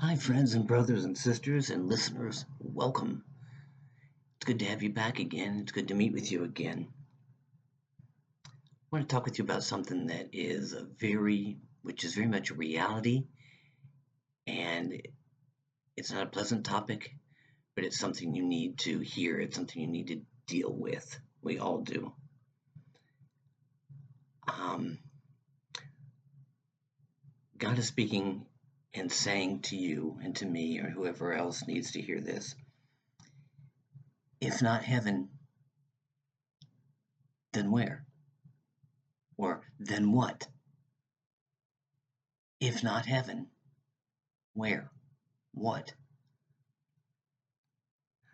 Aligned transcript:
Hi, 0.00 0.16
friends 0.16 0.54
and 0.54 0.66
brothers 0.66 1.04
and 1.04 1.16
sisters 1.16 1.70
and 1.70 1.88
listeners. 1.88 2.44
Welcome. 2.58 3.24
It's 4.36 4.44
good 4.44 4.58
to 4.58 4.64
have 4.64 4.82
you 4.82 4.90
back 4.90 5.20
again. 5.20 5.60
It's 5.60 5.72
good 5.72 5.88
to 5.88 5.94
meet 5.94 6.12
with 6.12 6.32
you 6.32 6.42
again. 6.42 6.88
I 8.46 8.50
want 8.90 9.08
to 9.08 9.14
talk 9.14 9.24
with 9.24 9.38
you 9.38 9.44
about 9.44 9.62
something 9.62 10.08
that 10.08 10.30
is 10.32 10.72
a 10.72 10.84
very, 10.98 11.58
which 11.82 12.04
is 12.04 12.14
very 12.14 12.26
much 12.26 12.50
a 12.50 12.54
reality, 12.54 13.24
and 14.46 15.00
it's 15.96 16.10
not 16.10 16.24
a 16.24 16.30
pleasant 16.30 16.66
topic, 16.66 17.14
but 17.76 17.84
it's 17.84 17.98
something 17.98 18.34
you 18.34 18.44
need 18.44 18.78
to 18.78 18.98
hear. 18.98 19.38
It's 19.38 19.56
something 19.56 19.80
you 19.80 19.88
need 19.88 20.08
to 20.08 20.22
deal 20.46 20.72
with. 20.72 21.18
We 21.40 21.58
all 21.58 21.78
do. 21.78 22.12
Um, 24.48 24.98
God 27.56 27.78
is 27.78 27.86
speaking 27.86 28.44
and 28.94 29.10
saying 29.10 29.60
to 29.60 29.76
you 29.76 30.18
and 30.22 30.36
to 30.36 30.46
me 30.46 30.78
or 30.78 30.88
whoever 30.88 31.32
else 31.32 31.66
needs 31.66 31.92
to 31.92 32.00
hear 32.00 32.20
this 32.20 32.54
if 34.44 34.60
not 34.60 34.84
heaven, 34.84 35.30
then 37.52 37.70
where? 37.70 38.04
Or 39.36 39.62
then 39.78 40.12
what? 40.12 40.46
If 42.60 42.82
not 42.84 43.06
heaven, 43.06 43.46
where? 44.52 44.90
What? 45.52 45.94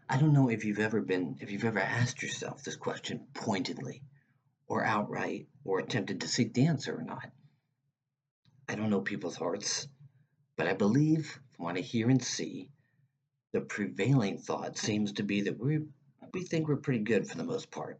I 0.08 0.16
don't 0.16 0.32
know 0.32 0.50
if 0.50 0.64
you've 0.64 0.80
ever 0.80 1.00
been, 1.00 1.36
if 1.40 1.52
you've 1.52 1.64
ever 1.64 1.78
asked 1.78 2.22
yourself 2.22 2.64
this 2.64 2.76
question 2.76 3.28
pointedly 3.32 4.02
or 4.66 4.84
outright 4.84 5.46
or 5.64 5.78
attempted 5.78 6.22
to 6.22 6.28
seek 6.28 6.54
the 6.54 6.66
answer 6.66 6.96
or 6.96 7.02
not. 7.02 7.30
I 8.68 8.74
don't 8.74 8.90
know 8.90 9.00
people's 9.00 9.36
hearts. 9.36 9.86
But 10.60 10.68
I 10.68 10.74
believe, 10.74 11.40
from 11.56 11.64
what 11.64 11.78
I 11.78 11.80
hear 11.80 12.10
and 12.10 12.22
see, 12.22 12.68
the 13.52 13.62
prevailing 13.62 14.36
thought 14.36 14.76
seems 14.76 15.12
to 15.12 15.22
be 15.22 15.40
that 15.40 15.58
we 15.58 15.86
we 16.34 16.44
think 16.44 16.68
we're 16.68 16.76
pretty 16.76 17.02
good 17.02 17.26
for 17.26 17.38
the 17.38 17.44
most 17.44 17.70
part. 17.70 17.98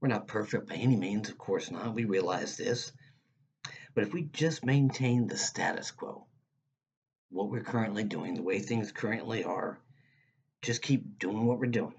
We're 0.00 0.08
not 0.08 0.26
perfect 0.26 0.68
by 0.68 0.74
any 0.74 0.96
means, 0.96 1.28
of 1.28 1.38
course 1.38 1.70
not. 1.70 1.94
We 1.94 2.06
realize 2.06 2.56
this. 2.56 2.90
But 3.94 4.02
if 4.02 4.12
we 4.12 4.22
just 4.22 4.64
maintain 4.64 5.28
the 5.28 5.36
status 5.36 5.92
quo, 5.92 6.26
what 7.28 7.48
we're 7.48 7.62
currently 7.62 8.02
doing, 8.02 8.34
the 8.34 8.42
way 8.42 8.58
things 8.58 8.90
currently 8.90 9.44
are, 9.44 9.78
just 10.62 10.82
keep 10.82 11.20
doing 11.20 11.46
what 11.46 11.60
we're 11.60 11.66
doing, 11.66 11.94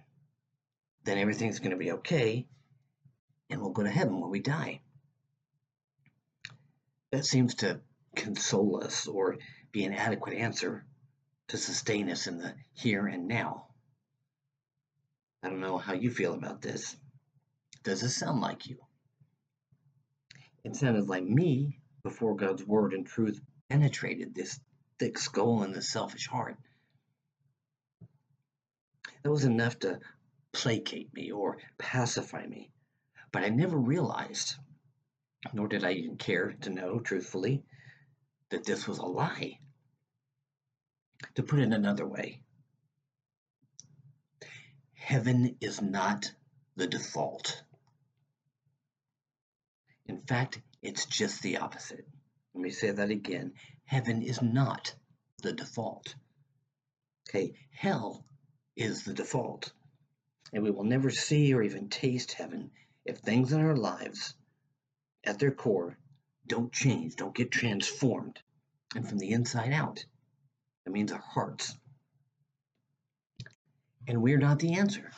then 1.05 1.19
everything's 1.19 1.59
going 1.59 1.71
to 1.71 1.77
be 1.77 1.93
okay 1.93 2.49
and 3.49 3.61
we'll 3.61 3.69
go 3.69 3.83
to 3.83 3.89
heaven 3.89 4.19
when 4.19 4.29
we 4.29 4.41
die. 4.41 4.81
That 7.13 7.23
seems 7.23 7.55
to 7.55 7.79
console 8.13 8.83
us 8.83 9.07
or 9.07 9.37
be 9.71 9.85
an 9.85 9.93
adequate 9.93 10.35
answer 10.35 10.85
to 11.47 11.57
sustain 11.57 12.09
us 12.09 12.27
in 12.27 12.37
the 12.37 12.53
here 12.73 13.07
and 13.07 13.27
now. 13.27 13.67
I 15.43 15.49
don't 15.49 15.59
know 15.59 15.77
how 15.77 15.93
you 15.93 16.11
feel 16.11 16.33
about 16.33 16.61
this. 16.61 16.95
Does 17.83 18.03
it 18.03 18.09
sound 18.09 18.41
like 18.41 18.67
you? 18.67 18.77
It 20.63 20.75
sounded 20.75 21.07
like 21.07 21.23
me 21.23 21.79
before 22.03 22.35
God's 22.35 22.63
word 22.63 22.93
and 22.93 23.05
truth 23.05 23.41
penetrated 23.69 24.35
this 24.35 24.59
thick 24.99 25.17
skull 25.17 25.63
and 25.63 25.73
this 25.73 25.89
selfish 25.89 26.27
heart. 26.27 26.57
That 29.23 29.31
was 29.31 29.45
enough 29.45 29.79
to 29.79 29.99
placate 30.51 31.13
me 31.13 31.31
or 31.31 31.57
pacify 31.77 32.45
me. 32.45 32.71
But 33.31 33.43
I 33.43 33.49
never 33.49 33.77
realized, 33.77 34.55
nor 35.53 35.67
did 35.67 35.83
I 35.83 35.93
even 35.93 36.17
care 36.17 36.53
to 36.61 36.69
know, 36.69 36.99
truthfully, 36.99 37.63
that 38.51 38.65
this 38.65 38.87
was 38.87 38.99
a 38.99 39.05
lie. 39.05 39.57
To 41.35 41.43
put 41.43 41.59
it 41.59 41.71
another 41.71 42.05
way, 42.05 42.41
heaven 44.93 45.55
is 45.61 45.81
not 45.81 46.31
the 46.75 46.87
default. 46.87 47.63
In 50.05 50.19
fact, 50.19 50.61
it's 50.81 51.05
just 51.05 51.41
the 51.41 51.57
opposite. 51.57 52.05
Let 52.53 52.61
me 52.61 52.69
say 52.71 52.91
that 52.91 53.09
again. 53.09 53.53
Heaven 53.85 54.21
is 54.21 54.41
not 54.41 54.93
the 55.41 55.53
default. 55.53 56.15
Okay, 57.29 57.53
hell 57.71 58.25
is 58.75 59.03
the 59.03 59.13
default. 59.13 59.71
And 60.53 60.63
we 60.63 60.71
will 60.71 60.83
never 60.83 61.11
see 61.11 61.53
or 61.53 61.61
even 61.61 61.87
taste 61.87 62.33
heaven 62.33 62.71
if 63.05 63.19
things 63.19 63.53
in 63.53 63.61
our 63.61 63.75
lives, 63.75 64.33
at 65.23 65.39
their 65.39 65.51
core, 65.51 65.97
don't 66.51 66.73
change, 66.73 67.15
don't 67.15 67.33
get 67.33 67.49
transformed, 67.49 68.37
and 68.93 69.07
from 69.07 69.17
the 69.17 69.31
inside 69.31 69.71
out. 69.71 70.03
That 70.83 70.91
means 70.91 71.13
our 71.13 71.23
hearts. 71.33 71.73
And 74.05 74.21
we're 74.21 74.37
not 74.37 74.59
the 74.59 74.73
answer. 74.73 75.11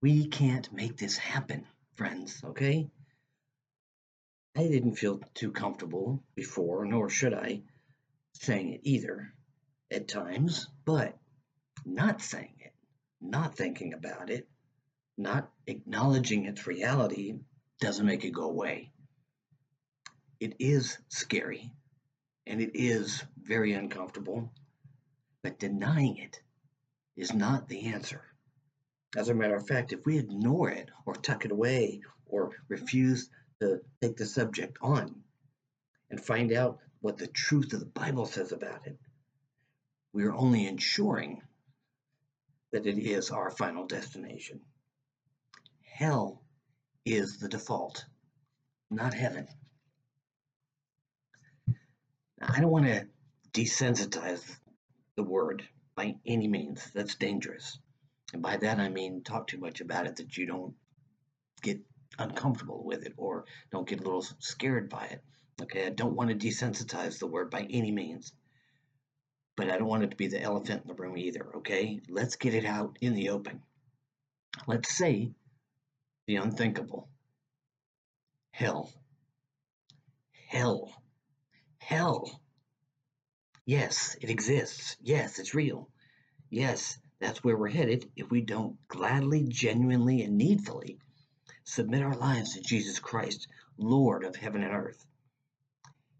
We 0.00 0.28
can't 0.28 0.72
make 0.72 0.96
this 0.96 1.18
happen, 1.18 1.66
friends, 1.92 2.40
okay? 2.42 2.88
I 4.56 4.62
didn't 4.62 4.94
feel 4.94 5.20
too 5.34 5.52
comfortable 5.52 6.24
before, 6.34 6.86
nor 6.86 7.10
should 7.10 7.34
I, 7.34 7.60
saying 8.32 8.72
it 8.72 8.80
either 8.84 9.34
at 9.90 10.08
times, 10.08 10.68
but 10.86 11.18
not 11.84 12.22
saying 12.22 12.54
it, 12.60 12.72
not 13.20 13.58
thinking 13.58 13.92
about 13.92 14.30
it, 14.30 14.48
not 15.18 15.50
acknowledging 15.66 16.46
its 16.46 16.66
reality 16.66 17.34
doesn't 17.78 18.06
make 18.06 18.24
it 18.24 18.30
go 18.30 18.44
away. 18.44 18.90
It 20.40 20.56
is 20.58 20.96
scary 21.08 21.70
and 22.46 22.62
it 22.62 22.70
is 22.74 23.22
very 23.36 23.74
uncomfortable, 23.74 24.50
but 25.42 25.58
denying 25.58 26.16
it 26.16 26.40
is 27.14 27.34
not 27.34 27.68
the 27.68 27.86
answer. 27.86 28.22
As 29.14 29.28
a 29.28 29.34
matter 29.34 29.54
of 29.54 29.66
fact, 29.66 29.92
if 29.92 30.06
we 30.06 30.18
ignore 30.18 30.70
it 30.70 30.88
or 31.04 31.14
tuck 31.14 31.44
it 31.44 31.52
away 31.52 32.00
or 32.24 32.52
refuse 32.68 33.28
to 33.60 33.82
take 34.00 34.16
the 34.16 34.24
subject 34.24 34.78
on 34.80 35.22
and 36.10 36.18
find 36.18 36.52
out 36.52 36.78
what 37.00 37.18
the 37.18 37.26
truth 37.26 37.74
of 37.74 37.80
the 37.80 37.86
Bible 37.86 38.24
says 38.24 38.52
about 38.52 38.86
it, 38.86 38.98
we 40.14 40.24
are 40.24 40.32
only 40.32 40.66
ensuring 40.66 41.42
that 42.72 42.86
it 42.86 42.98
is 42.98 43.30
our 43.30 43.50
final 43.50 43.86
destination. 43.86 44.60
Hell 45.82 46.42
is 47.04 47.38
the 47.38 47.48
default, 47.48 48.06
not 48.90 49.12
heaven. 49.12 49.46
I 52.40 52.60
don't 52.60 52.70
want 52.70 52.86
to 52.86 53.06
desensitize 53.52 54.56
the 55.16 55.22
word 55.22 55.68
by 55.94 56.16
any 56.26 56.48
means. 56.48 56.90
That's 56.94 57.14
dangerous. 57.16 57.78
And 58.32 58.42
by 58.42 58.56
that 58.56 58.78
I 58.78 58.88
mean 58.88 59.22
talk 59.22 59.46
too 59.48 59.58
much 59.58 59.80
about 59.80 60.06
it 60.06 60.16
that 60.16 60.36
you 60.36 60.46
don't 60.46 60.74
get 61.62 61.80
uncomfortable 62.18 62.82
with 62.84 63.04
it 63.04 63.14
or 63.16 63.44
don't 63.70 63.88
get 63.88 64.00
a 64.00 64.02
little 64.02 64.24
scared 64.38 64.88
by 64.88 65.06
it. 65.06 65.22
Okay, 65.62 65.86
I 65.86 65.90
don't 65.90 66.14
want 66.14 66.30
to 66.30 66.36
desensitize 66.36 67.18
the 67.18 67.26
word 67.26 67.50
by 67.50 67.66
any 67.68 67.92
means. 67.92 68.32
But 69.56 69.70
I 69.70 69.76
don't 69.76 69.88
want 69.88 70.04
it 70.04 70.10
to 70.10 70.16
be 70.16 70.28
the 70.28 70.40
elephant 70.40 70.82
in 70.82 70.88
the 70.88 70.94
room 70.94 71.18
either, 71.18 71.46
okay? 71.56 72.00
Let's 72.08 72.36
get 72.36 72.54
it 72.54 72.64
out 72.64 72.96
in 73.02 73.14
the 73.14 73.30
open. 73.30 73.60
Let's 74.66 74.96
say 74.96 75.32
the 76.26 76.36
unthinkable. 76.36 77.08
Hell. 78.52 78.90
Hell. 80.48 80.99
Hell. 81.90 82.40
Yes, 83.66 84.16
it 84.20 84.30
exists. 84.30 84.96
Yes, 85.00 85.40
it's 85.40 85.56
real. 85.56 85.90
Yes, 86.48 86.96
that's 87.18 87.42
where 87.42 87.56
we're 87.56 87.68
headed 87.68 88.08
if 88.14 88.30
we 88.30 88.42
don't 88.42 88.76
gladly, 88.86 89.42
genuinely, 89.48 90.22
and 90.22 90.38
needfully 90.38 91.00
submit 91.64 92.04
our 92.04 92.14
lives 92.14 92.54
to 92.54 92.60
Jesus 92.60 93.00
Christ, 93.00 93.48
Lord 93.76 94.22
of 94.22 94.36
heaven 94.36 94.62
and 94.62 94.72
earth. 94.72 95.04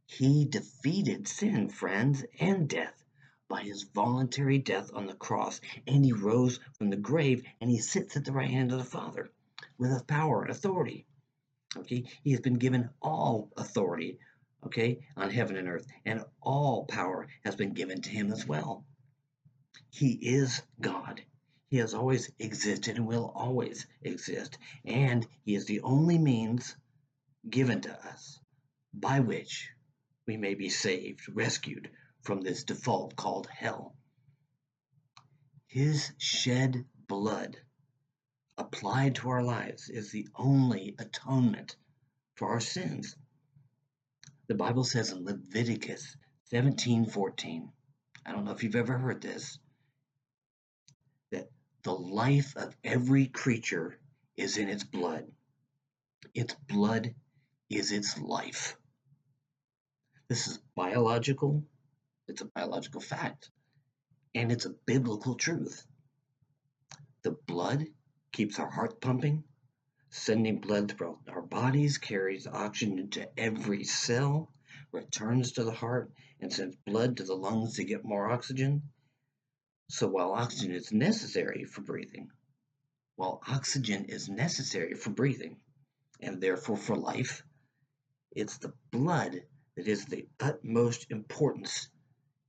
He 0.06 0.44
defeated 0.44 1.28
sin, 1.28 1.68
friends, 1.68 2.24
and 2.40 2.68
death 2.68 3.04
by 3.46 3.62
his 3.62 3.84
voluntary 3.84 4.58
death 4.58 4.90
on 4.92 5.06
the 5.06 5.14
cross, 5.14 5.60
and 5.86 6.04
he 6.04 6.12
rose 6.12 6.58
from 6.78 6.90
the 6.90 6.96
grave 6.96 7.44
and 7.60 7.70
he 7.70 7.78
sits 7.78 8.16
at 8.16 8.24
the 8.24 8.32
right 8.32 8.50
hand 8.50 8.72
of 8.72 8.78
the 8.78 8.84
Father 8.84 9.30
with 9.78 10.04
power 10.08 10.42
and 10.42 10.50
authority. 10.50 11.06
Okay, 11.76 12.02
he 12.24 12.32
has 12.32 12.40
been 12.40 12.58
given 12.58 12.90
all 13.00 13.52
authority 13.56 14.18
okay, 14.64 15.00
on 15.16 15.30
heaven 15.30 15.56
and 15.56 15.68
earth, 15.68 15.86
and 16.04 16.24
all 16.40 16.84
power 16.84 17.28
has 17.44 17.56
been 17.56 17.72
given 17.72 18.02
to 18.02 18.10
him 18.10 18.32
as 18.32 18.46
well. 18.46 18.84
He 19.90 20.12
is 20.12 20.62
God. 20.80 21.22
He 21.68 21.78
has 21.78 21.94
always 21.94 22.30
existed 22.38 22.96
and 22.96 23.06
will 23.06 23.32
always 23.34 23.86
exist, 24.02 24.58
and 24.84 25.26
he 25.42 25.54
is 25.54 25.66
the 25.66 25.80
only 25.80 26.18
means 26.18 26.76
given 27.48 27.80
to 27.82 28.06
us 28.06 28.40
by 28.92 29.20
which 29.20 29.70
we 30.26 30.36
may 30.36 30.54
be 30.54 30.68
saved, 30.68 31.22
rescued 31.28 31.90
from 32.22 32.40
this 32.40 32.64
default 32.64 33.16
called 33.16 33.46
hell. 33.46 33.96
His 35.66 36.12
shed 36.18 36.84
blood 37.06 37.56
applied 38.58 39.14
to 39.16 39.30
our 39.30 39.42
lives 39.42 39.88
is 39.88 40.10
the 40.10 40.28
only 40.34 40.94
atonement 40.98 41.76
for 42.34 42.48
our 42.50 42.60
sins. 42.60 43.16
The 44.50 44.56
Bible 44.56 44.82
says 44.82 45.12
in 45.12 45.24
Leviticus 45.24 46.16
17:14, 46.52 47.70
I 48.26 48.32
don't 48.32 48.44
know 48.44 48.50
if 48.50 48.64
you've 48.64 48.74
ever 48.74 48.98
heard 48.98 49.22
this, 49.22 49.60
that 51.30 51.52
the 51.84 51.94
life 51.94 52.56
of 52.56 52.76
every 52.82 53.28
creature 53.28 54.00
is 54.36 54.56
in 54.56 54.68
its 54.68 54.82
blood. 54.82 55.30
Its 56.34 56.56
blood 56.66 57.14
is 57.68 57.92
its 57.92 58.18
life. 58.18 58.76
This 60.26 60.48
is 60.48 60.58
biological, 60.74 61.64
it's 62.26 62.40
a 62.40 62.46
biological 62.46 63.00
fact, 63.00 63.52
and 64.34 64.50
it's 64.50 64.66
a 64.66 64.74
biblical 64.84 65.36
truth. 65.36 65.86
The 67.22 67.36
blood 67.46 67.86
keeps 68.32 68.58
our 68.58 68.68
heart 68.68 69.00
pumping, 69.00 69.44
sending 70.10 70.60
blood 70.60 70.90
throughout 70.90 71.20
our 71.28 71.42
bodies, 71.42 71.98
carries 71.98 72.46
oxygen 72.46 73.08
to 73.10 73.28
every 73.38 73.84
cell, 73.84 74.52
returns 74.92 75.52
to 75.52 75.64
the 75.64 75.72
heart, 75.72 76.12
and 76.40 76.52
sends 76.52 76.76
blood 76.84 77.16
to 77.16 77.24
the 77.24 77.34
lungs 77.34 77.76
to 77.76 77.84
get 77.84 78.04
more 78.04 78.30
oxygen. 78.30 78.82
So 79.88 80.08
while 80.08 80.32
oxygen 80.32 80.74
is 80.74 80.92
necessary 80.92 81.64
for 81.64 81.80
breathing, 81.80 82.30
while 83.16 83.40
oxygen 83.48 84.06
is 84.06 84.28
necessary 84.28 84.94
for 84.94 85.10
breathing, 85.10 85.60
and 86.20 86.40
therefore 86.40 86.76
for 86.76 86.96
life, 86.96 87.42
it's 88.32 88.58
the 88.58 88.72
blood 88.90 89.42
that 89.76 89.86
is 89.86 90.04
the 90.06 90.26
utmost 90.40 91.10
importance 91.10 91.88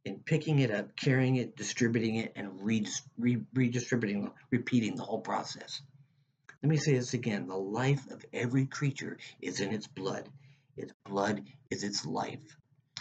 in 0.03 0.19
picking 0.19 0.59
it 0.59 0.71
up, 0.71 0.95
carrying 0.95 1.35
it, 1.35 1.55
distributing 1.55 2.15
it, 2.15 2.33
and 2.35 2.59
redistributing, 2.61 4.31
repeating 4.49 4.95
the 4.95 5.03
whole 5.03 5.21
process. 5.21 5.81
Let 6.63 6.69
me 6.69 6.77
say 6.77 6.93
this 6.93 7.15
again. 7.15 7.47
The 7.47 7.55
life 7.55 8.09
of 8.11 8.23
every 8.31 8.67
creature 8.67 9.17
is 9.41 9.61
in 9.61 9.73
its 9.73 9.87
blood. 9.87 10.29
Its 10.77 10.93
blood 11.05 11.43
is 11.71 11.83
its 11.83 12.05
life. 12.05 12.55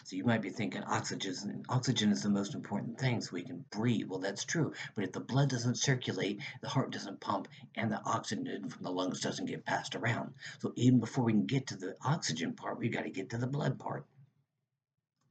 So 0.04 0.16
you 0.16 0.24
might 0.24 0.40
be 0.40 0.50
thinking 0.50 0.82
oxygen, 0.82 1.64
oxygen 1.68 2.10
is 2.10 2.22
the 2.22 2.30
most 2.30 2.54
important 2.54 2.98
thing 2.98 3.20
so 3.20 3.30
we 3.32 3.42
can 3.42 3.64
breathe. 3.70 4.08
Well, 4.08 4.18
that's 4.18 4.44
true. 4.44 4.72
But 4.94 5.04
if 5.04 5.12
the 5.12 5.20
blood 5.20 5.50
doesn't 5.50 5.76
circulate, 5.76 6.40
the 6.62 6.68
heart 6.68 6.90
doesn't 6.90 7.20
pump, 7.20 7.48
and 7.74 7.92
the 7.92 8.02
oxygen 8.04 8.70
from 8.70 8.82
the 8.82 8.90
lungs 8.90 9.20
doesn't 9.20 9.46
get 9.46 9.66
passed 9.66 9.94
around. 9.94 10.34
So 10.60 10.72
even 10.76 10.98
before 10.98 11.24
we 11.24 11.32
can 11.32 11.46
get 11.46 11.68
to 11.68 11.76
the 11.76 11.96
oxygen 12.02 12.54
part, 12.54 12.78
we've 12.78 12.92
got 12.92 13.04
to 13.04 13.10
get 13.10 13.30
to 13.30 13.38
the 13.38 13.46
blood 13.46 13.78
part. 13.78 14.06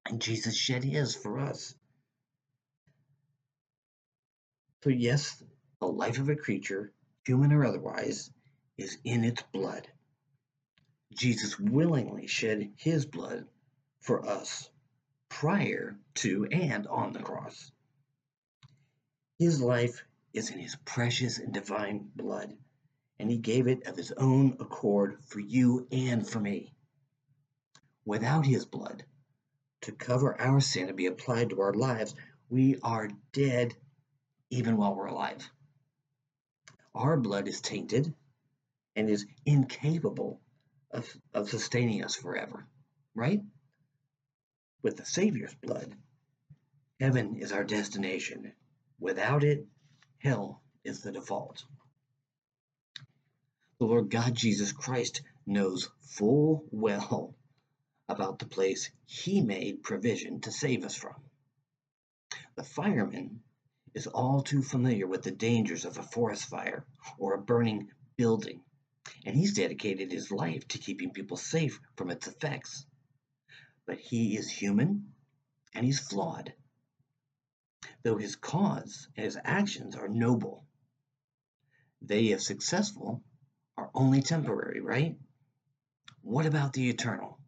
And 0.05 0.21
Jesus 0.21 0.55
shed 0.55 0.83
his 0.83 1.15
for 1.15 1.39
us. 1.39 1.73
So 4.83 4.91
yes, 4.91 5.43
the 5.81 5.87
life 5.87 6.19
of 6.19 6.29
a 6.29 6.35
creature, 6.35 6.93
human 7.25 7.51
or 7.51 7.65
otherwise, 7.65 8.31
is 8.77 8.97
in 9.03 9.23
its 9.23 9.41
blood. 9.51 9.87
Jesus 11.13 11.59
willingly 11.59 12.27
shed 12.27 12.71
his 12.77 13.05
blood 13.05 13.47
for 13.99 14.25
us 14.25 14.69
prior 15.27 15.97
to 16.15 16.45
and 16.45 16.87
on 16.87 17.13
the 17.13 17.19
cross. 17.19 17.71
His 19.37 19.61
life 19.61 20.03
is 20.33 20.49
in 20.49 20.59
his 20.59 20.75
precious 20.85 21.39
and 21.39 21.53
divine 21.53 22.11
blood, 22.15 22.55
and 23.19 23.29
he 23.29 23.37
gave 23.37 23.67
it 23.67 23.87
of 23.87 23.97
his 23.97 24.11
own 24.11 24.57
accord 24.59 25.17
for 25.25 25.39
you 25.39 25.87
and 25.91 26.27
for 26.27 26.39
me. 26.39 26.73
Without 28.05 28.45
his 28.45 28.65
blood 28.65 29.03
to 29.81 29.91
cover 29.91 30.39
our 30.39 30.59
sin 30.59 30.87
and 30.87 30.97
be 30.97 31.05
applied 31.05 31.49
to 31.49 31.61
our 31.61 31.73
lives, 31.73 32.15
we 32.49 32.79
are 32.81 33.09
dead 33.31 33.75
even 34.49 34.77
while 34.77 34.95
we're 34.95 35.07
alive. 35.07 35.49
Our 36.95 37.17
blood 37.17 37.47
is 37.47 37.61
tainted 37.61 38.13
and 38.95 39.09
is 39.09 39.25
incapable 39.45 40.41
of, 40.91 41.07
of 41.33 41.49
sustaining 41.49 42.03
us 42.03 42.15
forever, 42.15 42.67
right? 43.15 43.41
with 44.81 44.97
the 44.97 45.05
Savior's 45.05 45.53
blood, 45.55 45.93
heaven 46.99 47.35
is 47.35 47.51
our 47.51 47.63
destination. 47.63 48.53
Without 48.99 49.43
it, 49.43 49.65
hell 50.19 50.61
is 50.83 51.01
the 51.01 51.11
default. 51.11 51.63
The 53.79 53.85
Lord 53.85 54.09
God 54.09 54.35
Jesus 54.35 54.71
Christ 54.71 55.21
knows 55.45 55.89
full 56.01 56.65
well 56.71 57.35
about 58.07 58.39
the 58.39 58.45
place 58.45 58.89
he 59.05 59.41
made 59.41 59.83
provision 59.83 60.41
to 60.41 60.51
save 60.51 60.83
us 60.85 60.95
from. 60.95 61.15
The 62.55 62.63
fireman 62.63 63.41
is 63.99 64.07
all 64.07 64.41
too 64.41 64.63
familiar 64.63 65.05
with 65.05 65.21
the 65.23 65.31
dangers 65.31 65.85
of 65.85 65.97
a 65.97 66.03
forest 66.03 66.45
fire 66.49 66.85
or 67.19 67.35
a 67.35 67.41
burning 67.41 67.89
building, 68.17 68.61
and 69.25 69.35
he's 69.35 69.53
dedicated 69.53 70.11
his 70.11 70.31
life 70.31 70.67
to 70.69 70.79
keeping 70.79 71.11
people 71.11 71.37
safe 71.37 71.79
from 71.95 72.09
its 72.09 72.27
effects 72.27 72.85
but 73.89 73.97
he 73.97 74.37
is 74.37 74.51
human 74.51 75.13
and 75.73 75.83
he's 75.83 75.99
flawed. 75.99 76.53
Though 78.03 78.17
his 78.17 78.35
cause 78.35 79.07
and 79.17 79.25
his 79.25 79.35
actions 79.43 79.95
are 79.95 80.07
noble, 80.07 80.67
they, 81.99 82.27
if 82.27 82.43
successful, 82.43 83.23
are 83.77 83.89
only 83.95 84.21
temporary, 84.21 84.79
right? 84.79 85.17
What 86.21 86.45
about 86.45 86.73
the 86.73 86.87
eternal? 86.87 87.39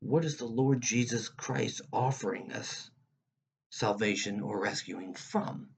What 0.00 0.26
is 0.26 0.36
the 0.36 0.44
Lord 0.44 0.82
Jesus 0.82 1.30
Christ 1.30 1.80
offering 1.90 2.52
us 2.52 2.90
salvation 3.74 4.40
or 4.40 4.60
rescuing 4.60 5.14
from? 5.14 5.68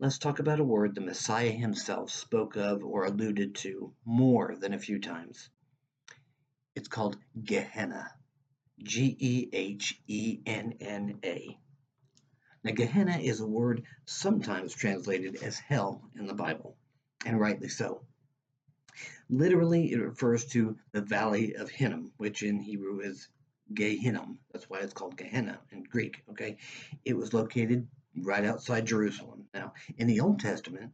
Let's 0.00 0.18
talk 0.18 0.40
about 0.40 0.58
a 0.58 0.64
word 0.64 0.94
the 0.94 1.00
Messiah 1.00 1.52
himself 1.52 2.10
spoke 2.10 2.56
of 2.56 2.84
or 2.84 3.04
alluded 3.04 3.54
to 3.56 3.92
more 4.04 4.56
than 4.56 4.74
a 4.74 4.78
few 4.78 4.98
times. 4.98 5.48
It's 6.74 6.88
called 6.88 7.16
Gehenna. 7.42 8.10
G 8.82 9.16
E 9.18 9.48
H 9.52 9.98
E 10.06 10.40
N 10.44 10.74
N 10.80 11.18
A. 11.24 11.56
Now, 12.62 12.72
Gehenna 12.72 13.16
is 13.16 13.40
a 13.40 13.46
word 13.46 13.84
sometimes 14.04 14.74
translated 14.74 15.36
as 15.36 15.58
hell 15.58 16.02
in 16.18 16.26
the 16.26 16.34
Bible, 16.34 16.76
and 17.24 17.40
rightly 17.40 17.68
so. 17.68 18.04
Literally, 19.30 19.92
it 19.92 19.98
refers 19.98 20.44
to 20.46 20.76
the 20.92 21.00
valley 21.00 21.54
of 21.54 21.70
Hinnom, 21.70 22.12
which 22.18 22.42
in 22.42 22.60
Hebrew 22.60 23.00
is 23.00 23.28
Gehinnom. 23.72 24.38
That's 24.52 24.68
why 24.70 24.80
it's 24.80 24.92
called 24.92 25.16
Gehenna 25.16 25.58
in 25.72 25.82
Greek. 25.84 26.22
Okay, 26.30 26.58
it 27.04 27.16
was 27.16 27.34
located 27.34 27.86
right 28.22 28.44
outside 28.44 28.86
Jerusalem. 28.86 29.44
Now, 29.52 29.74
in 29.98 30.06
the 30.06 30.20
Old 30.20 30.40
Testament, 30.40 30.92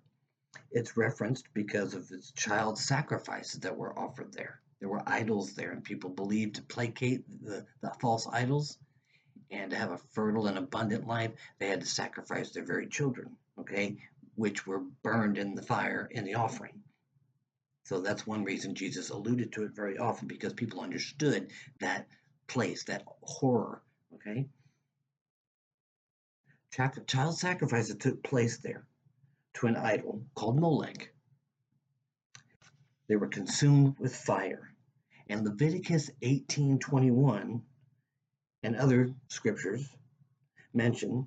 it's 0.71 0.97
referenced 0.97 1.53
because 1.55 1.95
of 1.95 2.11
its 2.11 2.33
child 2.33 2.79
sacrifices 2.79 3.61
that 3.61 3.77
were 3.77 3.99
offered 3.99 4.33
there. 4.33 4.61
There 4.81 4.89
were 4.89 5.03
idols 5.07 5.53
there, 5.55 5.71
and 5.71 5.85
people 5.85 6.11
believed 6.11 6.57
to 6.57 6.63
placate 6.63 7.25
the, 7.45 7.65
the 7.83 7.93
false 8.01 8.27
idols 8.27 8.79
and 9.53 9.71
to 9.71 9.77
have 9.77 9.93
a 9.93 9.99
fertile 9.99 10.47
and 10.47 10.59
abundant 10.59 11.07
life, 11.07 11.33
they 11.59 11.69
had 11.69 11.81
to 11.83 11.87
sacrifice 11.87 12.51
their 12.51 12.65
very 12.65 12.89
children, 12.89 13.37
okay, 13.61 13.99
which 14.35 14.67
were 14.67 14.81
burned 15.03 15.39
in 15.39 15.55
the 15.55 15.63
fire 15.63 16.09
in 16.11 16.25
the 16.25 16.35
offering. 16.35 16.83
So 17.85 18.01
that's 18.01 18.27
one 18.27 18.45
reason 18.45 18.75
Jesus 18.75 19.11
alluded 19.11 19.53
to 19.53 19.65
it 19.65 19.75
very 19.75 19.99
often 19.99 20.27
because 20.27 20.55
people 20.55 20.81
understood 20.81 21.51
that 21.81 22.07
place, 22.53 22.85
that 22.85 23.03
horror, 23.23 23.83
okay? 24.15 24.47
Child 27.07 27.37
sacrifices 27.37 27.97
took 27.97 28.23
place 28.23 28.59
there 28.59 28.85
to 29.55 29.67
an 29.67 29.77
idol 29.77 30.23
called 30.35 30.59
Molech. 30.59 31.13
They 33.09 33.17
were 33.17 33.29
consumed 33.29 33.99
with 33.99 34.15
fire 34.15 34.73
and 35.29 35.45
Leviticus 35.45 36.11
18:21 36.23 37.63
and 38.63 38.77
other 38.77 39.15
scriptures 39.29 39.89
mention 40.75 41.27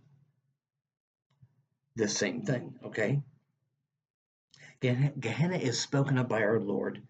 the 1.95 2.07
same 2.07 2.43
thing, 2.43 2.79
okay? 2.83 3.21
Gehenna 4.79 5.57
is 5.57 5.79
spoken 5.79 6.17
of 6.17 6.27
by 6.27 6.41
our 6.41 6.59
Lord 6.59 7.01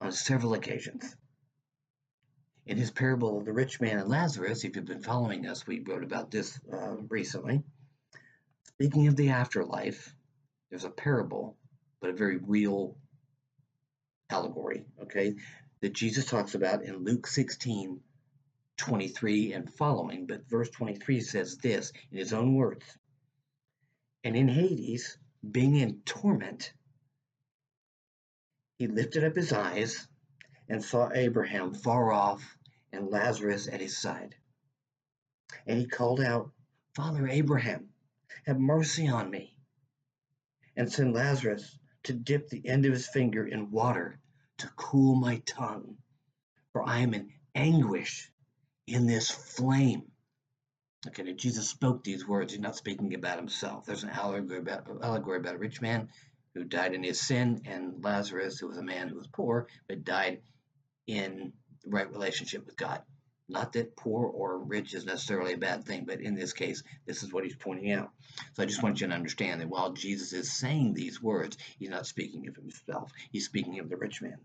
on 0.00 0.12
several 0.12 0.54
occasions. 0.54 1.16
In 2.66 2.76
his 2.76 2.90
parable 2.90 3.38
of 3.38 3.44
the 3.44 3.52
rich 3.52 3.80
man 3.80 3.98
and 3.98 4.08
Lazarus, 4.08 4.64
if 4.64 4.74
you've 4.74 4.84
been 4.84 5.02
following 5.02 5.46
us, 5.46 5.66
we 5.66 5.80
wrote 5.80 6.02
about 6.02 6.30
this 6.30 6.60
uh, 6.72 6.96
recently. 7.08 7.62
Speaking 8.64 9.06
of 9.06 9.16
the 9.16 9.30
afterlife, 9.30 10.14
there's 10.68 10.84
a 10.84 10.90
parable, 10.90 11.56
but 12.00 12.10
a 12.10 12.14
very 12.14 12.36
real 12.36 12.96
allegory, 14.30 14.84
okay? 15.02 15.36
that 15.80 15.92
Jesus 15.92 16.26
talks 16.26 16.54
about 16.54 16.82
in 16.82 17.04
Luke 17.04 17.26
16 17.26 18.00
23 18.76 19.52
and 19.52 19.72
following. 19.72 20.26
But 20.26 20.48
verse 20.48 20.68
23 20.70 21.20
says 21.20 21.58
this 21.58 21.92
in 22.10 22.18
his 22.18 22.32
own 22.32 22.54
words 22.54 22.84
And 24.24 24.36
in 24.36 24.48
Hades, 24.48 25.16
being 25.48 25.76
in 25.76 26.00
torment, 26.04 26.72
he 28.78 28.86
lifted 28.86 29.24
up 29.24 29.34
his 29.34 29.52
eyes 29.52 30.06
and 30.68 30.82
saw 30.82 31.10
Abraham 31.12 31.74
far 31.74 32.12
off 32.12 32.56
and 32.92 33.10
Lazarus 33.10 33.68
at 33.68 33.80
his 33.80 33.96
side. 33.96 34.34
And 35.66 35.78
he 35.78 35.86
called 35.86 36.20
out, 36.20 36.50
Father 36.94 37.28
Abraham, 37.28 37.88
have 38.46 38.58
mercy 38.58 39.08
on 39.08 39.30
me, 39.30 39.56
and 40.76 40.90
send 40.90 41.14
Lazarus 41.14 41.78
to 42.04 42.12
dip 42.12 42.48
the 42.48 42.66
end 42.66 42.86
of 42.86 42.92
his 42.92 43.08
finger 43.08 43.46
in 43.46 43.70
water 43.70 44.18
to 44.58 44.68
cool 44.76 45.14
my 45.14 45.42
tongue, 45.46 45.96
for 46.72 46.82
I 46.88 46.98
am 47.00 47.14
in 47.14 47.32
anguish 47.54 48.30
in 48.86 49.06
this 49.06 49.30
flame. 49.30 50.04
Okay, 51.06 51.22
now 51.22 51.32
Jesus 51.32 51.68
spoke 51.68 52.02
these 52.02 52.26
words. 52.26 52.52
He's 52.52 52.60
not 52.60 52.76
speaking 52.76 53.14
about 53.14 53.38
himself. 53.38 53.86
There's 53.86 54.04
an 54.04 54.10
allegory 54.10 54.58
about, 54.58 54.88
allegory 55.02 55.38
about 55.38 55.54
a 55.54 55.58
rich 55.58 55.80
man 55.80 56.08
who 56.54 56.64
died 56.64 56.94
in 56.94 57.02
his 57.02 57.20
sin, 57.20 57.62
and 57.66 58.02
Lazarus, 58.02 58.58
who 58.58 58.68
was 58.68 58.78
a 58.78 58.82
man 58.82 59.08
who 59.08 59.16
was 59.16 59.26
poor, 59.26 59.68
but 59.88 60.04
died 60.04 60.40
in 61.06 61.52
right 61.86 62.10
relationship 62.10 62.66
with 62.66 62.76
God. 62.76 63.02
Not 63.48 63.74
that 63.74 63.96
poor 63.96 64.26
or 64.26 64.58
rich 64.58 64.92
is 64.92 65.04
necessarily 65.04 65.52
a 65.52 65.58
bad 65.58 65.84
thing, 65.84 66.04
but 66.04 66.20
in 66.20 66.34
this 66.34 66.52
case, 66.52 66.82
this 67.06 67.22
is 67.22 67.32
what 67.32 67.44
he's 67.44 67.54
pointing 67.54 67.92
out. 67.92 68.10
So 68.54 68.62
I 68.62 68.66
just 68.66 68.82
want 68.82 69.00
you 69.00 69.06
to 69.06 69.14
understand 69.14 69.60
that 69.60 69.68
while 69.68 69.92
Jesus 69.92 70.32
is 70.32 70.52
saying 70.52 70.94
these 70.94 71.22
words, 71.22 71.56
he's 71.78 71.90
not 71.90 72.06
speaking 72.06 72.48
of 72.48 72.56
himself, 72.56 73.12
he's 73.30 73.44
speaking 73.44 73.78
of 73.78 73.88
the 73.88 73.96
rich 73.96 74.20
man. 74.20 74.38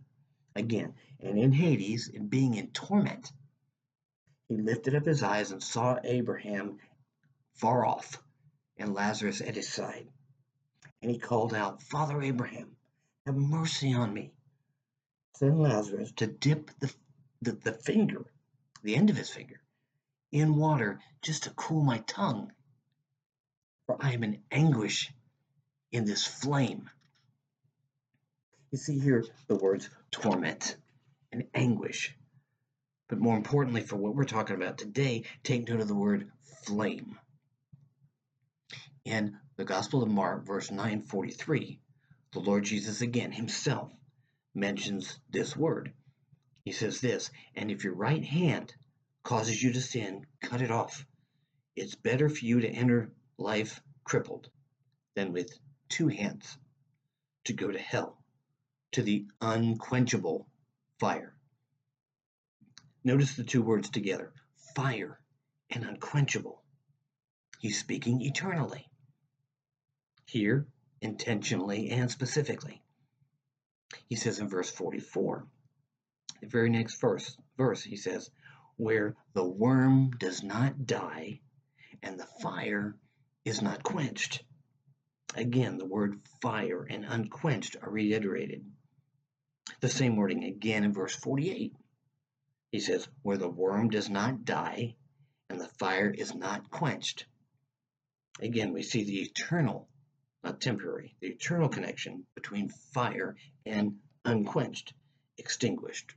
Again, 0.55 0.93
and 1.19 1.39
in 1.39 1.51
Hades, 1.51 2.09
in 2.09 2.27
being 2.27 2.55
in 2.55 2.67
torment, 2.67 3.31
he 4.49 4.57
lifted 4.57 4.93
up 4.95 5.05
his 5.05 5.23
eyes 5.23 5.51
and 5.51 5.63
saw 5.63 5.97
Abraham 6.03 6.77
far 7.55 7.85
off 7.85 8.21
and 8.77 8.93
Lazarus 8.93 9.41
at 9.41 9.55
his 9.55 9.69
side. 9.69 10.07
And 11.01 11.09
he 11.09 11.17
called 11.17 11.53
out, 11.53 11.81
Father 11.81 12.21
Abraham, 12.21 12.75
have 13.25 13.35
mercy 13.35 13.93
on 13.93 14.13
me. 14.13 14.31
Send 15.35 15.59
Lazarus 15.59 16.11
to 16.17 16.27
dip 16.27 16.71
the, 16.79 16.93
the, 17.41 17.51
the 17.53 17.73
finger 17.73 18.25
the 18.83 18.95
end 18.95 19.09
of 19.09 19.17
his 19.17 19.29
finger, 19.29 19.61
in 20.31 20.55
water 20.55 20.99
just 21.21 21.43
to 21.43 21.49
cool 21.51 21.83
my 21.83 21.99
tongue. 21.99 22.51
For 23.85 23.97
I 23.99 24.13
am 24.13 24.23
in 24.23 24.41
anguish 24.51 25.11
in 25.91 26.05
this 26.05 26.25
flame. 26.25 26.89
You 28.71 28.77
see 28.77 28.99
here 28.99 29.25
the 29.47 29.55
words 29.55 29.89
torment 30.11 30.77
and 31.31 31.47
anguish. 31.53 32.15
But 33.09 33.19
more 33.19 33.35
importantly, 33.35 33.81
for 33.81 33.97
what 33.97 34.15
we're 34.15 34.23
talking 34.23 34.55
about 34.55 34.77
today, 34.77 35.25
take 35.43 35.67
note 35.67 35.81
of 35.81 35.87
the 35.89 35.95
word 35.95 36.31
flame. 36.63 37.17
In 39.03 39.37
the 39.57 39.65
Gospel 39.65 40.01
of 40.01 40.09
Mark, 40.09 40.45
verse 40.45 40.71
943, 40.71 41.79
the 42.31 42.39
Lord 42.39 42.63
Jesus 42.63 43.01
again 43.01 43.33
himself 43.33 43.91
mentions 44.53 45.19
this 45.29 45.55
word. 45.55 45.93
He 46.63 46.71
says 46.71 47.01
this, 47.01 47.31
and 47.55 47.71
if 47.71 47.83
your 47.83 47.95
right 47.95 48.23
hand 48.23 48.73
causes 49.23 49.61
you 49.61 49.73
to 49.73 49.81
sin, 49.81 50.25
cut 50.41 50.61
it 50.61 50.71
off. 50.71 51.05
It's 51.75 51.95
better 51.95 52.29
for 52.29 52.45
you 52.45 52.61
to 52.61 52.69
enter 52.69 53.11
life 53.37 53.81
crippled 54.03 54.49
than 55.15 55.33
with 55.33 55.57
two 55.89 56.07
hands 56.07 56.57
to 57.45 57.53
go 57.53 57.71
to 57.71 57.79
hell, 57.79 58.21
to 58.91 59.01
the 59.01 59.25
unquenchable 59.41 60.47
fire. 60.99 61.33
Notice 63.03 63.35
the 63.35 63.43
two 63.43 63.61
words 63.61 63.89
together 63.89 64.31
fire 64.75 65.19
and 65.69 65.83
unquenchable. 65.83 66.61
He's 67.59 67.79
speaking 67.79 68.21
eternally. 68.21 68.87
Here, 70.25 70.67
intentionally 71.01 71.89
and 71.89 72.09
specifically. 72.09 72.80
He 74.07 74.15
says 74.15 74.39
in 74.39 74.47
verse 74.47 74.69
44 74.69 75.45
the 76.41 76.47
very 76.47 76.69
next 76.69 76.99
verse, 76.99 77.37
verse 77.55 77.83
he 77.83 77.95
says, 77.95 78.31
where 78.75 79.15
the 79.33 79.47
worm 79.47 80.11
does 80.11 80.43
not 80.43 80.85
die 80.85 81.39
and 82.01 82.19
the 82.19 82.27
fire 82.41 82.97
is 83.45 83.61
not 83.61 83.83
quenched. 83.83 84.43
Again, 85.35 85.77
the 85.77 85.85
word 85.85 86.19
fire 86.41 86.83
and 86.83 87.05
unquenched 87.05 87.77
are 87.81 87.91
reiterated. 87.91 88.65
The 89.81 89.89
same 89.89 90.15
wording 90.15 90.43
again 90.43 90.83
in 90.83 90.93
verse 90.93 91.15
48. 91.15 91.75
He 92.71 92.79
says, 92.79 93.07
where 93.21 93.37
the 93.37 93.49
worm 93.49 93.89
does 93.89 94.09
not 94.09 94.43
die 94.43 94.95
and 95.49 95.59
the 95.59 95.69
fire 95.79 96.09
is 96.09 96.33
not 96.33 96.71
quenched. 96.71 97.25
Again, 98.39 98.73
we 98.73 98.81
see 98.81 99.03
the 99.03 99.21
eternal, 99.21 99.87
not 100.43 100.59
temporary, 100.59 101.15
the 101.19 101.27
eternal 101.27 101.69
connection 101.69 102.25
between 102.35 102.69
fire 102.69 103.35
and 103.65 103.99
unquenched, 104.25 104.93
extinguished, 105.37 106.13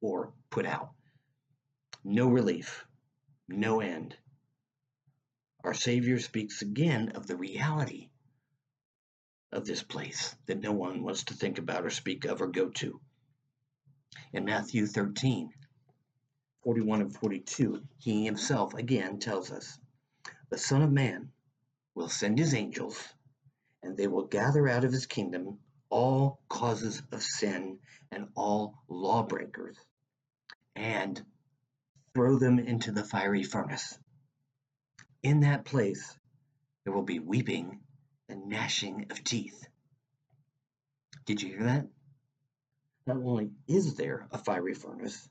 or 0.00 0.32
put 0.50 0.66
out. 0.66 0.90
No 2.04 2.28
relief, 2.28 2.86
no 3.48 3.80
end. 3.80 4.16
Our 5.64 5.74
Savior 5.74 6.18
speaks 6.20 6.62
again 6.62 7.10
of 7.10 7.26
the 7.26 7.36
reality 7.36 8.10
of 9.52 9.66
this 9.66 9.82
place 9.82 10.34
that 10.46 10.60
no 10.60 10.72
one 10.72 11.02
wants 11.02 11.24
to 11.24 11.34
think 11.34 11.58
about 11.58 11.84
or 11.84 11.90
speak 11.90 12.24
of 12.24 12.40
or 12.40 12.46
go 12.46 12.68
to. 12.68 13.00
In 14.32 14.44
Matthew 14.44 14.86
13, 14.86 15.52
41 16.62 17.00
and 17.00 17.14
42, 17.14 17.82
he 17.98 18.24
himself 18.24 18.74
again 18.74 19.18
tells 19.18 19.50
us, 19.50 19.78
The 20.50 20.58
Son 20.58 20.82
of 20.82 20.92
Man 20.92 21.32
will 21.94 22.08
send 22.08 22.38
his 22.38 22.54
angels, 22.54 23.14
and 23.82 23.96
they 23.96 24.06
will 24.06 24.26
gather 24.26 24.68
out 24.68 24.84
of 24.84 24.92
his 24.92 25.06
kingdom 25.06 25.58
all 25.88 26.40
causes 26.48 27.02
of 27.12 27.22
sin 27.22 27.78
and 28.10 28.28
all 28.34 28.82
lawbreakers 28.88 29.76
and 30.74 31.24
throw 32.14 32.38
them 32.38 32.58
into 32.58 32.92
the 32.92 33.04
fiery 33.04 33.42
furnace. 33.42 33.98
In 35.22 35.40
that 35.40 35.64
place, 35.64 36.16
there 36.84 36.92
will 36.92 37.02
be 37.02 37.18
weeping 37.18 37.80
and 38.28 38.48
gnashing 38.48 39.06
of 39.10 39.22
teeth. 39.22 39.66
Did 41.24 41.42
you 41.42 41.50
hear 41.50 41.64
that? 41.64 41.86
Not 43.06 43.18
only 43.18 43.50
is 43.68 43.94
there 43.94 44.26
a 44.32 44.38
fiery 44.38 44.74
furnace, 44.74 45.28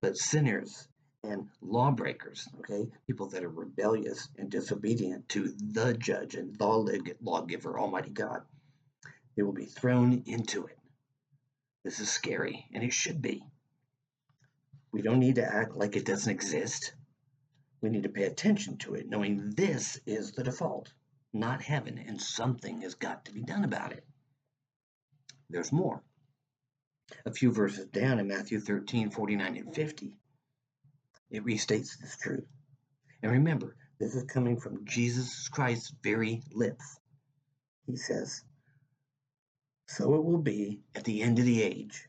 but 0.00 0.16
sinners 0.16 0.88
and 1.24 1.48
lawbreakers, 1.60 2.48
okay, 2.58 2.88
people 3.06 3.28
that 3.28 3.44
are 3.44 3.48
rebellious 3.48 4.28
and 4.38 4.50
disobedient 4.50 5.28
to 5.28 5.54
the 5.72 5.94
judge 5.94 6.34
and 6.34 6.56
the 6.56 7.14
lawgiver, 7.20 7.78
Almighty 7.78 8.10
God, 8.10 8.42
they 9.36 9.42
will 9.42 9.52
be 9.52 9.66
thrown 9.66 10.22
into 10.26 10.66
it. 10.66 10.78
This 11.84 12.00
is 12.00 12.10
scary, 12.10 12.66
and 12.72 12.82
it 12.82 12.92
should 12.92 13.22
be. 13.22 13.44
We 14.92 15.02
don't 15.02 15.20
need 15.20 15.36
to 15.36 15.54
act 15.54 15.76
like 15.76 15.96
it 15.96 16.04
doesn't 16.04 16.30
exist. 16.30 16.92
We 17.80 17.88
need 17.88 18.02
to 18.02 18.08
pay 18.08 18.24
attention 18.24 18.76
to 18.78 18.94
it, 18.94 19.08
knowing 19.08 19.50
this 19.50 19.98
is 20.06 20.32
the 20.32 20.44
default, 20.44 20.92
not 21.32 21.62
heaven, 21.62 21.98
and 21.98 22.20
something 22.20 22.82
has 22.82 22.94
got 22.94 23.24
to 23.24 23.32
be 23.32 23.42
done 23.42 23.64
about 23.64 23.92
it. 23.92 24.04
There's 25.48 25.72
more. 25.72 26.02
A 27.26 27.32
few 27.32 27.52
verses 27.52 27.86
down 27.86 28.18
in 28.18 28.28
Matthew 28.28 28.60
13, 28.60 29.10
49, 29.10 29.56
and 29.56 29.74
50, 29.74 30.14
it 31.32 31.44
restates 31.44 31.98
this 31.98 32.16
truth. 32.16 32.46
And 33.22 33.32
remember, 33.32 33.74
this 33.98 34.14
is 34.14 34.24
coming 34.24 34.60
from 34.60 34.84
Jesus 34.84 35.48
Christ's 35.48 35.92
very 36.02 36.42
lips. 36.52 37.00
He 37.86 37.96
says, 37.96 38.44
So 39.86 40.14
it 40.14 40.24
will 40.24 40.42
be 40.42 40.80
at 40.94 41.04
the 41.04 41.22
end 41.22 41.40
of 41.40 41.44
the 41.44 41.62
age. 41.62 42.08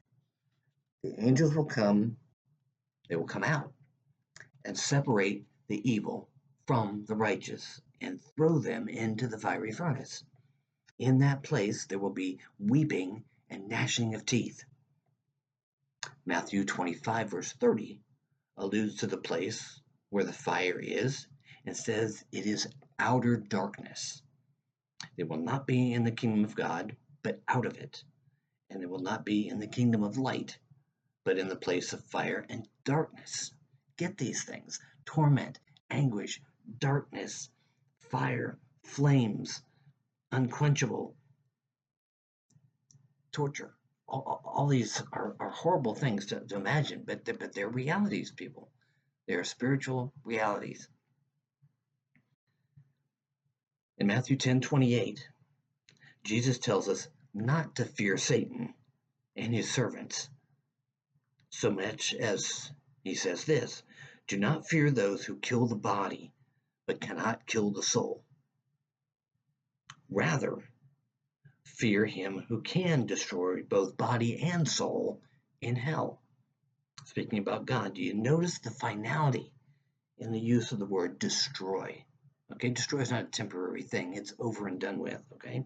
The 1.04 1.20
angels 1.20 1.56
will 1.56 1.66
come 1.66 2.18
they 3.10 3.18
will 3.18 3.26
come 3.26 3.44
out 3.44 3.72
and 4.66 4.78
separate 4.78 5.46
the 5.68 5.92
evil 5.92 6.30
from 6.66 7.06
the 7.06 7.16
righteous 7.16 7.82
and 8.02 8.22
throw 8.22 8.60
them 8.60 8.88
into 8.88 9.28
the 9.28 9.38
fiery 9.38 9.72
furnace. 9.72 10.24
In 10.98 11.20
that 11.20 11.44
place 11.44 11.86
there 11.86 12.00
will 12.00 12.14
be 12.14 12.40
weeping 12.60 13.26
and 13.50 13.68
gnashing 13.68 14.16
of 14.16 14.26
teeth. 14.26 14.64
Matthew 16.26 16.64
25, 16.64 17.30
verse 17.30 17.52
30, 17.54 18.00
alludes 18.58 18.98
to 18.98 19.08
the 19.08 19.18
place 19.18 19.80
where 20.10 20.24
the 20.24 20.34
fire 20.34 20.80
is 20.80 21.28
and 21.66 21.76
says 21.76 22.24
it 22.32 22.46
is 22.46 22.68
outer 23.00 23.38
darkness. 23.38 24.22
They 25.18 25.24
will 25.24 25.38
not 25.38 25.68
be 25.68 25.94
in 25.94 26.04
the 26.04 26.12
kingdom 26.12 26.44
of 26.44 26.56
God, 26.56 26.96
but 27.24 27.42
out 27.48 27.66
of 27.66 27.78
it. 27.78 28.04
And 28.70 28.82
they 28.82 28.88
will 28.88 29.00
not 29.00 29.26
be 29.26 29.48
in 29.48 29.60
the 29.60 29.68
kingdom 29.68 30.04
of 30.04 30.18
light, 30.18 30.58
but 31.24 31.38
in 31.38 31.48
the 31.48 31.56
place 31.56 31.94
of 31.94 32.04
fire 32.06 32.46
and 32.50 32.68
darkness. 32.84 33.52
Get 33.98 34.18
these 34.18 34.44
things 34.44 34.80
torment, 35.06 35.60
anguish, 35.90 36.42
darkness, 36.80 37.50
fire, 38.00 38.58
flames, 38.84 39.62
unquenchable, 40.32 41.16
torture. 43.32 43.74
All, 44.08 44.42
all 44.46 44.68
these 44.68 45.02
are, 45.12 45.36
are, 45.40 45.50
horrible 45.50 45.96
things 45.96 46.28
to, 46.28 46.42
to 46.42 46.56
imagine, 46.56 47.04
but 47.06 47.26
they're, 47.26 47.34
but 47.34 47.54
they're 47.54 47.70
realities, 47.70 48.32
people. 48.32 48.70
They're 49.28 49.44
spiritual 49.44 50.14
realities. 50.24 50.88
In 53.98 54.08
Matthew 54.08 54.36
10 54.36 54.62
28, 54.62 55.30
Jesus 56.24 56.60
tells 56.60 56.90
us 56.90 57.08
not 57.34 57.76
to 57.76 57.86
fear 57.86 58.18
Satan 58.18 58.74
and 59.36 59.54
his 59.54 59.72
servants, 59.72 60.30
so 61.50 61.72
much 61.72 62.14
as 62.14 62.72
he 63.04 63.16
says 63.16 63.46
this 63.46 63.84
Do 64.28 64.38
not 64.38 64.68
fear 64.68 64.92
those 64.92 65.24
who 65.24 65.38
kill 65.38 65.68
the 65.68 65.76
body, 65.76 66.34
but 66.86 67.02
cannot 67.02 67.46
kill 67.46 67.72
the 67.72 67.84
soul. 67.84 68.24
Rather, 70.10 70.58
fear 71.74 72.06
him 72.06 72.46
who 72.48 72.62
can 72.62 73.06
destroy 73.06 73.64
both 73.64 73.98
body 73.98 74.42
and 74.42 74.68
soul 74.68 75.22
in 75.62 75.76
hell. 75.76 76.22
Speaking 77.06 77.40
about 77.40 77.66
God, 77.66 77.96
do 77.96 78.02
you 78.02 78.14
notice 78.14 78.60
the 78.60 78.72
finality 78.72 79.52
in 80.18 80.32
the 80.32 80.40
use 80.40 80.72
of 80.72 80.80
the 80.80 80.86
word 80.86 81.20
destroy. 81.20 82.04
Okay, 82.52 82.70
destroy 82.70 83.02
is 83.02 83.12
not 83.12 83.24
a 83.24 83.28
temporary 83.28 83.84
thing, 83.84 84.14
it's 84.14 84.34
over 84.40 84.68
and 84.68 84.80
done 84.80 85.00
with. 85.00 85.22
Okay, 85.34 85.66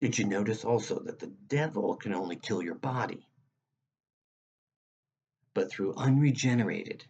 did 0.00 0.18
you 0.18 0.26
notice 0.26 0.64
also 0.64 1.00
that 1.00 1.18
the 1.18 1.32
devil 1.48 1.96
can 1.96 2.14
only 2.14 2.36
kill 2.36 2.62
your 2.62 2.74
body? 2.74 3.26
But 5.54 5.70
through 5.70 5.94
unregenerated 5.94 7.04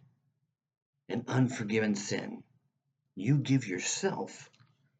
and 1.09 1.25
unforgiven 1.27 1.95
sin, 1.95 2.43
you 3.15 3.37
give 3.37 3.67
yourself 3.67 4.49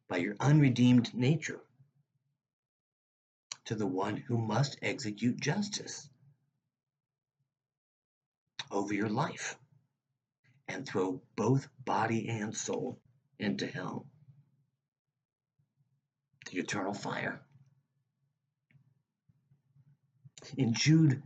by 0.08 0.18
your 0.18 0.36
unredeemed 0.40 1.14
nature 1.14 1.60
to 3.66 3.74
the 3.74 3.86
one 3.86 4.16
who 4.16 4.38
must 4.38 4.78
execute 4.82 5.40
justice 5.40 6.08
over 8.70 8.94
your 8.94 9.08
life 9.08 9.56
and 10.68 10.86
throw 10.86 11.20
both 11.36 11.68
body 11.84 12.28
and 12.28 12.56
soul 12.56 12.98
into 13.38 13.66
hell, 13.66 14.06
the 16.50 16.58
eternal 16.58 16.94
fire. 16.94 17.40
In 20.56 20.74
Jude, 20.74 21.22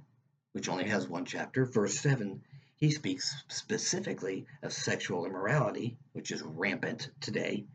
which 0.52 0.68
only 0.68 0.88
has 0.88 1.06
one 1.06 1.24
chapter, 1.24 1.66
verse 1.66 1.98
7, 2.00 2.42
he 2.76 2.90
speaks 2.90 3.34
specifically 3.48 4.46
of 4.62 4.72
sexual 4.72 5.26
immorality, 5.26 5.98
which 6.12 6.30
is 6.30 6.42
rampant 6.42 7.10
today, 7.20 7.66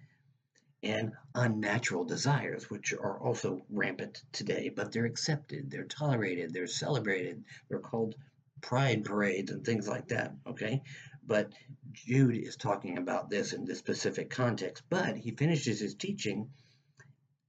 and 0.85 1.13
unnatural 1.33 2.05
desires, 2.05 2.69
which 2.69 2.93
are 2.93 3.19
also 3.19 3.65
rampant 3.71 4.21
today, 4.31 4.69
but 4.69 4.91
they're 4.91 5.05
accepted, 5.05 5.71
they're 5.71 5.83
tolerated, 5.83 6.53
they're 6.53 6.67
celebrated, 6.67 7.43
they're 7.67 7.79
called 7.79 8.13
pride 8.61 9.03
parades 9.03 9.51
and 9.51 9.65
things 9.65 9.87
like 9.87 10.09
that, 10.09 10.35
okay? 10.45 10.83
But 11.25 11.51
Jude 11.91 12.37
is 12.37 12.55
talking 12.55 12.99
about 12.99 13.31
this 13.31 13.51
in 13.51 13.65
this 13.65 13.79
specific 13.79 14.29
context, 14.29 14.83
but 14.87 15.17
he 15.17 15.31
finishes 15.31 15.79
his 15.79 15.95
teaching 15.95 16.51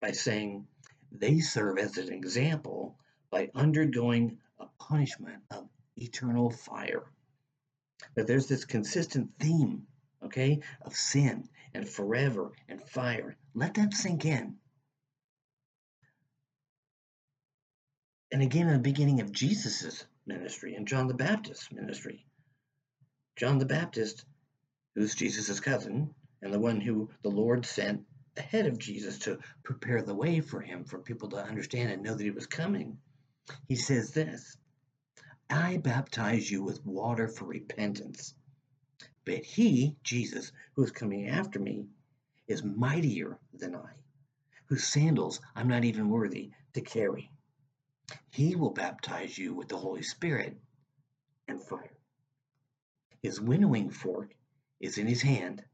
by 0.00 0.12
saying 0.12 0.66
they 1.12 1.40
serve 1.40 1.78
as 1.78 1.98
an 1.98 2.12
example 2.12 2.96
by 3.30 3.50
undergoing 3.54 4.38
a 4.58 4.66
punishment 4.78 5.42
of 5.50 5.68
eternal 5.96 6.50
fire. 6.50 7.04
That 8.14 8.26
there's 8.26 8.46
this 8.46 8.64
consistent 8.64 9.32
theme, 9.38 9.86
okay, 10.24 10.60
of 10.80 10.96
sin 10.96 11.50
and 11.76 11.88
forever 11.88 12.52
and 12.68 12.82
fire. 12.88 13.36
Let 13.54 13.74
that 13.74 13.92
sink 13.92 14.24
in. 14.24 14.56
And 18.32 18.42
again, 18.42 18.66
in 18.66 18.72
the 18.72 18.78
beginning 18.78 19.20
of 19.20 19.30
Jesus's 19.30 20.04
ministry 20.26 20.74
and 20.74 20.88
John 20.88 21.06
the 21.06 21.14
Baptist's 21.14 21.70
ministry, 21.70 22.24
John 23.36 23.58
the 23.58 23.66
Baptist, 23.66 24.24
who's 24.94 25.14
Jesus' 25.14 25.60
cousin, 25.60 26.14
and 26.40 26.52
the 26.52 26.58
one 26.58 26.80
who 26.80 27.10
the 27.22 27.28
Lord 27.28 27.66
sent 27.66 28.04
ahead 28.36 28.66
of 28.66 28.78
Jesus 28.78 29.18
to 29.20 29.38
prepare 29.62 30.02
the 30.02 30.14
way 30.14 30.40
for 30.40 30.60
him, 30.60 30.84
for 30.84 30.98
people 30.98 31.28
to 31.30 31.36
understand 31.36 31.90
and 31.90 32.02
know 32.02 32.14
that 32.14 32.24
he 32.24 32.30
was 32.30 32.46
coming. 32.46 32.98
He 33.68 33.76
says 33.76 34.12
this 34.12 34.56
I 35.50 35.76
baptize 35.76 36.50
you 36.50 36.62
with 36.62 36.84
water 36.84 37.28
for 37.28 37.44
repentance. 37.44 38.34
But 39.26 39.44
he, 39.44 39.96
Jesus, 40.04 40.52
who 40.74 40.84
is 40.84 40.92
coming 40.92 41.28
after 41.28 41.58
me, 41.58 41.88
is 42.46 42.62
mightier 42.62 43.40
than 43.52 43.74
I, 43.74 43.92
whose 44.66 44.86
sandals 44.86 45.40
I'm 45.56 45.66
not 45.66 45.84
even 45.84 46.08
worthy 46.08 46.52
to 46.74 46.80
carry. 46.80 47.28
He 48.30 48.54
will 48.54 48.70
baptize 48.70 49.36
you 49.36 49.52
with 49.52 49.66
the 49.66 49.76
Holy 49.76 50.02
Spirit 50.02 50.56
and 51.48 51.60
fire. 51.60 51.90
His 53.20 53.40
winnowing 53.40 53.90
fork 53.90 54.32
is 54.78 54.96
in 54.96 55.08
his 55.08 55.22
hand, 55.22 55.64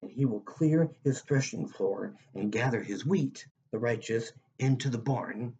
and 0.00 0.10
he 0.10 0.24
will 0.24 0.40
clear 0.40 0.90
his 1.04 1.20
threshing 1.20 1.68
floor 1.68 2.16
and 2.34 2.50
gather 2.50 2.82
his 2.82 3.04
wheat, 3.04 3.46
the 3.70 3.78
righteous, 3.78 4.32
into 4.58 4.88
the 4.88 4.96
barn, 4.96 5.58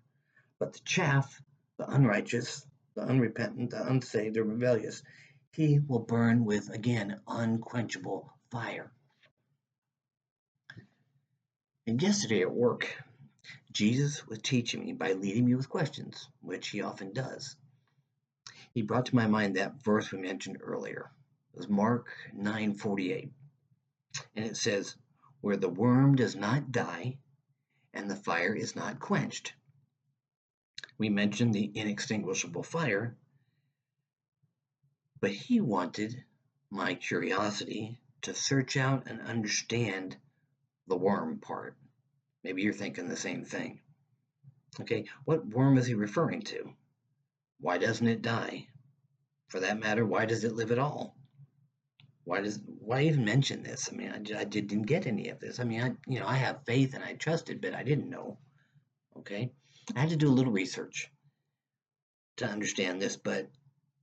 but 0.59 0.73
the 0.73 0.81
chaff, 0.81 1.43
the 1.77 1.87
unrighteous, 1.91 2.67
the 2.95 3.03
unrepentant, 3.03 3.71
the 3.71 3.87
unsaved, 3.87 4.35
the 4.35 4.43
rebellious, 4.43 5.03
he 5.53 5.79
will 5.79 6.01
burn 6.01 6.45
with, 6.45 6.71
again, 6.71 7.21
unquenchable 7.27 8.33
fire. 8.51 8.93
And 11.87 12.03
yesterday 12.03 12.43
at 12.43 12.53
work, 12.53 13.03
Jesus 13.73 14.27
was 14.27 14.41
teaching 14.41 14.85
me 14.85 14.93
by 14.93 15.13
leading 15.13 15.47
me 15.47 15.55
with 15.55 15.69
questions, 15.69 16.29
which 16.41 16.69
he 16.69 16.83
often 16.83 17.13
does. 17.13 17.57
He 18.75 18.83
brought 18.83 19.07
to 19.07 19.17
my 19.17 19.27
mind 19.27 19.57
that 19.57 19.83
verse 19.83 20.13
we 20.13 20.19
mentioned 20.19 20.59
earlier. 20.61 21.11
It 21.53 21.57
was 21.57 21.69
Mark 21.69 22.09
9:48. 22.35 23.33
And 24.37 24.45
it 24.45 24.57
says, 24.57 24.97
"Where 25.41 25.57
the 25.57 25.69
worm 25.69 26.15
does 26.15 26.37
not 26.37 26.71
die 26.71 27.19
and 27.95 28.11
the 28.11 28.17
fire 28.17 28.55
is 28.55 28.77
not 28.77 29.01
quenched." 29.01 29.55
We 30.99 31.09
mentioned 31.09 31.55
the 31.55 31.71
inextinguishable 31.75 32.65
fire, 32.65 33.17
but 35.21 35.31
he 35.31 35.61
wanted 35.61 36.25
my 36.71 36.95
curiosity 36.95 37.99
to 38.23 38.35
search 38.35 38.77
out 38.77 39.07
and 39.07 39.21
understand 39.21 40.17
the 40.87 40.97
worm 40.97 41.39
part. 41.39 41.77
Maybe 42.45 42.63
you're 42.63 42.73
thinking 42.73 43.09
the 43.09 43.17
same 43.17 43.45
thing. 43.45 43.81
Okay, 44.81 45.07
what 45.25 45.47
worm 45.47 45.79
is 45.79 45.87
he 45.87 45.95
referring 45.95 46.43
to? 46.43 46.73
Why 47.61 47.79
doesn't 47.79 48.07
it 48.07 48.23
die? 48.23 48.69
For 49.49 49.61
that 49.61 49.81
matter, 49.81 50.05
why 50.05 50.27
does 50.27 50.45
it 50.45 50.55
live 50.55 50.71
at 50.71 50.79
all? 50.79 51.17
Why 52.25 52.43
does 52.43 52.61
why 52.81 53.03
even 53.03 53.25
mention 53.25 53.63
this? 53.63 53.89
I 53.91 53.97
mean, 53.97 54.11
I, 54.11 54.41
I 54.41 54.45
didn't 54.45 54.83
get 54.83 55.07
any 55.07 55.31
of 55.31 55.41
this. 55.41 55.59
I 55.59 55.65
mean, 55.65 55.83
I 55.83 55.93
you 56.07 56.21
know 56.21 56.27
I 56.27 56.37
have 56.37 56.67
faith 56.67 56.95
and 56.95 57.03
I 57.03 57.15
trusted, 57.15 57.61
but 57.61 57.75
I 57.75 57.83
didn't 57.83 58.11
know. 58.11 58.39
Okay, 59.19 59.51
I 59.97 60.01
had 60.01 60.11
to 60.11 60.17
do 60.17 60.29
a 60.29 60.37
little 60.37 60.53
research 60.53 61.11
to 62.37 62.47
understand 62.47 63.01
this, 63.01 63.17
but 63.17 63.51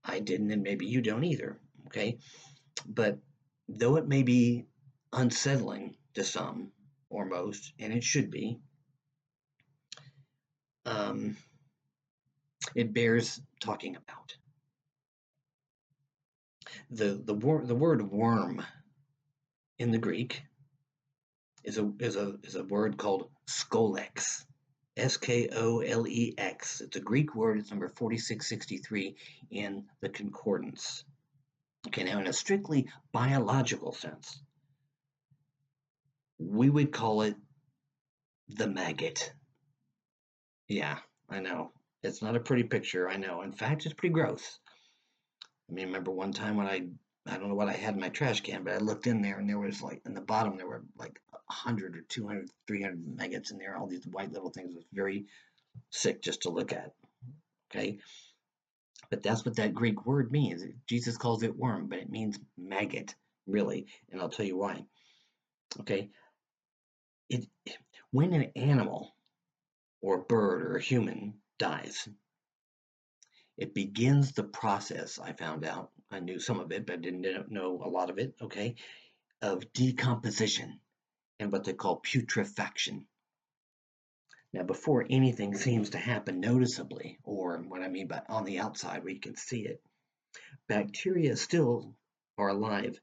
I 0.05 0.19
didn't, 0.19 0.51
and 0.51 0.63
maybe 0.63 0.85
you 0.85 1.01
don't 1.01 1.23
either. 1.23 1.57
Okay, 1.87 2.19
but 2.85 3.19
though 3.67 3.97
it 3.97 4.07
may 4.07 4.23
be 4.23 4.65
unsettling 5.13 5.95
to 6.13 6.23
some 6.23 6.71
or 7.09 7.25
most, 7.25 7.73
and 7.79 7.93
it 7.93 8.03
should 8.03 8.29
be, 8.31 8.59
um, 10.85 11.37
it 12.75 12.93
bears 12.93 13.41
talking 13.59 13.95
about. 13.95 14.35
The 16.91 17.21
the 17.23 17.33
wor- 17.33 17.65
the 17.65 17.75
word 17.75 18.09
worm 18.11 18.63
in 19.79 19.91
the 19.91 19.97
Greek 19.97 20.43
is 21.63 21.77
a 21.77 21.91
is 21.99 22.15
a 22.15 22.35
is 22.43 22.55
a 22.55 22.63
word 22.63 22.97
called 22.97 23.29
skolex. 23.47 24.45
S 24.97 25.17
K 25.17 25.49
O 25.51 25.79
L 25.79 26.07
E 26.07 26.33
X. 26.37 26.81
It's 26.81 26.95
a 26.95 27.01
Greek 27.01 27.35
word. 27.35 27.59
It's 27.59 27.69
number 27.69 27.89
4663 27.89 29.15
in 29.51 29.85
the 30.01 30.09
concordance. 30.09 31.03
Okay, 31.87 32.03
now 32.03 32.19
in 32.19 32.27
a 32.27 32.33
strictly 32.33 32.89
biological 33.11 33.93
sense, 33.93 34.39
we 36.39 36.69
would 36.69 36.91
call 36.91 37.21
it 37.21 37.35
the 38.49 38.67
maggot. 38.67 39.31
Yeah, 40.67 40.97
I 41.29 41.39
know. 41.39 41.71
It's 42.03 42.21
not 42.21 42.35
a 42.35 42.39
pretty 42.39 42.63
picture, 42.63 43.09
I 43.09 43.17
know. 43.17 43.41
In 43.41 43.51
fact, 43.51 43.85
it's 43.85 43.95
pretty 43.95 44.13
gross. 44.13 44.59
I 45.69 45.73
mean, 45.73 45.87
remember 45.87 46.11
one 46.11 46.33
time 46.33 46.57
when 46.57 46.67
I 46.67 46.87
I 47.27 47.37
don't 47.37 47.49
know 47.49 47.55
what 47.55 47.69
I 47.69 47.73
had 47.73 47.95
in 47.95 47.99
my 47.99 48.09
trash 48.09 48.41
can, 48.41 48.63
but 48.63 48.73
I 48.73 48.77
looked 48.77 49.07
in 49.07 49.21
there 49.21 49.39
and 49.39 49.49
there 49.49 49.59
was 49.59 49.81
like 49.81 50.01
in 50.05 50.13
the 50.13 50.21
bottom 50.21 50.57
there 50.57 50.67
were 50.67 50.83
like 50.97 51.19
100 51.47 51.95
or 51.95 52.01
200, 52.01 52.49
300 52.67 53.17
maggots 53.17 53.51
in 53.51 53.57
there, 53.57 53.75
all 53.75 53.87
these 53.87 54.05
white 54.05 54.31
little 54.31 54.51
things. 54.51 54.73
It 54.73 54.77
was 54.77 54.85
very 54.93 55.25
sick 55.89 56.21
just 56.21 56.43
to 56.43 56.49
look 56.49 56.71
at. 56.71 56.93
Okay. 57.71 57.99
But 59.09 59.23
that's 59.23 59.45
what 59.45 59.55
that 59.57 59.73
Greek 59.73 60.05
word 60.05 60.31
means. 60.31 60.63
Jesus 60.87 61.17
calls 61.17 61.43
it 61.43 61.55
worm, 61.55 61.87
but 61.87 61.99
it 61.99 62.09
means 62.09 62.39
maggot, 62.57 63.15
really. 63.47 63.87
And 64.11 64.21
I'll 64.21 64.29
tell 64.29 64.45
you 64.45 64.57
why. 64.57 64.83
Okay. 65.81 66.09
It 67.29 67.47
when 68.11 68.33
an 68.33 68.51
animal 68.55 69.15
or 70.01 70.15
a 70.15 70.23
bird 70.23 70.61
or 70.61 70.77
a 70.77 70.81
human 70.81 71.33
dies, 71.57 72.07
it 73.57 73.73
begins 73.73 74.31
the 74.31 74.43
process, 74.43 75.19
I 75.19 75.33
found 75.33 75.65
out. 75.65 75.91
I 76.15 76.19
knew 76.19 76.39
some 76.39 76.61
of 76.61 76.71
it, 76.71 76.85
but 76.85 77.01
didn't 77.01 77.51
know 77.51 77.81
a 77.83 77.89
lot 77.89 78.09
of 78.09 78.17
it, 78.19 78.35
okay, 78.41 78.75
of 79.41 79.73
decomposition 79.73 80.79
and 81.39 81.51
what 81.51 81.65
they 81.65 81.73
call 81.73 81.97
putrefaction. 81.97 83.05
Now, 84.53 84.63
before 84.63 85.05
anything 85.09 85.53
seems 85.55 85.89
to 85.89 85.97
happen 85.97 86.39
noticeably, 86.39 87.19
or 87.23 87.57
what 87.57 87.81
I 87.81 87.89
mean 87.89 88.07
by 88.07 88.21
on 88.29 88.45
the 88.45 88.59
outside 88.59 89.03
where 89.03 89.11
you 89.11 89.19
can 89.19 89.35
see 89.35 89.65
it, 89.65 89.81
bacteria 90.69 91.35
still 91.35 91.93
are 92.37 92.47
alive 92.47 92.97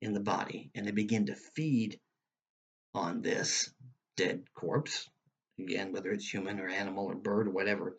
in 0.00 0.12
the 0.12 0.20
body 0.20 0.70
and 0.74 0.84
they 0.84 0.90
begin 0.90 1.26
to 1.26 1.36
feed 1.36 2.00
on 2.94 3.22
this 3.22 3.72
dead 4.16 4.42
corpse 4.54 5.08
again, 5.58 5.92
whether 5.92 6.10
it's 6.10 6.28
human 6.28 6.58
or 6.58 6.68
animal 6.68 7.06
or 7.06 7.14
bird 7.14 7.46
or 7.46 7.52
whatever. 7.52 7.96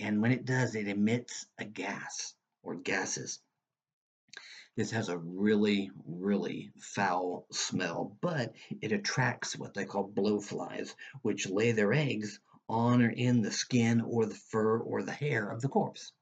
And 0.00 0.20
when 0.20 0.32
it 0.32 0.44
does, 0.44 0.74
it 0.74 0.88
emits 0.88 1.46
a 1.58 1.64
gas 1.64 2.34
or 2.64 2.74
gases. 2.74 3.38
This 4.76 4.92
has 4.92 5.08
a 5.08 5.18
really, 5.18 5.90
really 6.06 6.70
foul 6.78 7.46
smell, 7.50 8.16
but 8.20 8.54
it 8.80 8.92
attracts 8.92 9.58
what 9.58 9.74
they 9.74 9.84
call 9.84 10.08
blowflies, 10.08 10.94
which 11.22 11.48
lay 11.48 11.72
their 11.72 11.92
eggs 11.92 12.40
on 12.68 13.02
or 13.02 13.10
in 13.10 13.42
the 13.42 13.50
skin 13.50 14.00
or 14.00 14.26
the 14.26 14.34
fur 14.34 14.78
or 14.78 15.02
the 15.02 15.12
hair 15.12 15.50
of 15.50 15.60
the 15.60 15.68
corpse. 15.68 16.12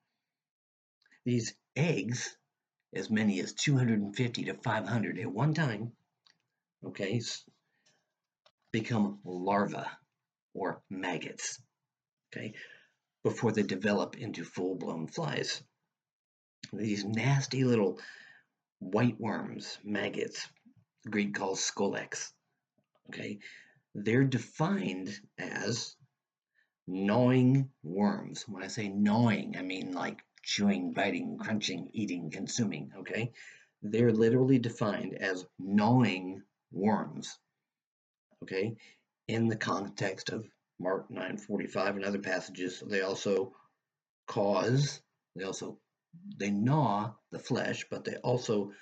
These 1.24 1.54
eggs, 1.76 2.36
as 2.94 3.10
many 3.10 3.38
as 3.40 3.52
250 3.52 4.44
to 4.44 4.54
500 4.54 5.18
at 5.18 5.30
one 5.30 5.54
time, 5.54 5.92
okay, 6.84 7.20
become 8.72 9.20
larvae 9.24 9.86
or 10.54 10.82
maggots, 10.88 11.60
okay, 12.32 12.54
before 13.22 13.52
they 13.52 13.62
develop 13.62 14.16
into 14.16 14.44
full-blown 14.44 15.06
flies. 15.06 15.62
These 16.72 17.04
nasty 17.04 17.64
little 17.64 18.00
white 18.80 19.20
worms, 19.20 19.78
maggots, 19.84 20.48
Greek 21.08 21.34
calls 21.34 21.60
scolex, 21.60 22.32
okay, 23.08 23.38
they're 23.94 24.24
defined 24.24 25.10
as 25.38 25.96
gnawing 26.86 27.70
worms. 27.82 28.44
When 28.48 28.62
I 28.62 28.68
say 28.68 28.88
gnawing, 28.88 29.56
I 29.56 29.62
mean 29.62 29.92
like 29.92 30.22
chewing, 30.42 30.92
biting, 30.92 31.38
crunching, 31.38 31.90
eating, 31.92 32.30
consuming, 32.30 32.92
okay? 33.00 33.32
They're 33.82 34.12
literally 34.12 34.58
defined 34.58 35.14
as 35.14 35.46
gnawing 35.58 36.42
worms, 36.72 37.38
okay? 38.42 38.76
In 39.28 39.48
the 39.48 39.56
context 39.56 40.30
of 40.30 40.48
Mark 40.80 41.10
9:45 41.10 41.96
and 41.96 42.04
other 42.04 42.20
passages, 42.20 42.82
they 42.86 43.02
also 43.02 43.54
cause, 44.26 45.00
they 45.34 45.44
also 45.44 45.78
they 46.36 46.50
gnaw 46.50 47.14
the 47.30 47.38
flesh, 47.38 47.86
but 47.90 48.04
they 48.04 48.16
also 48.16 48.72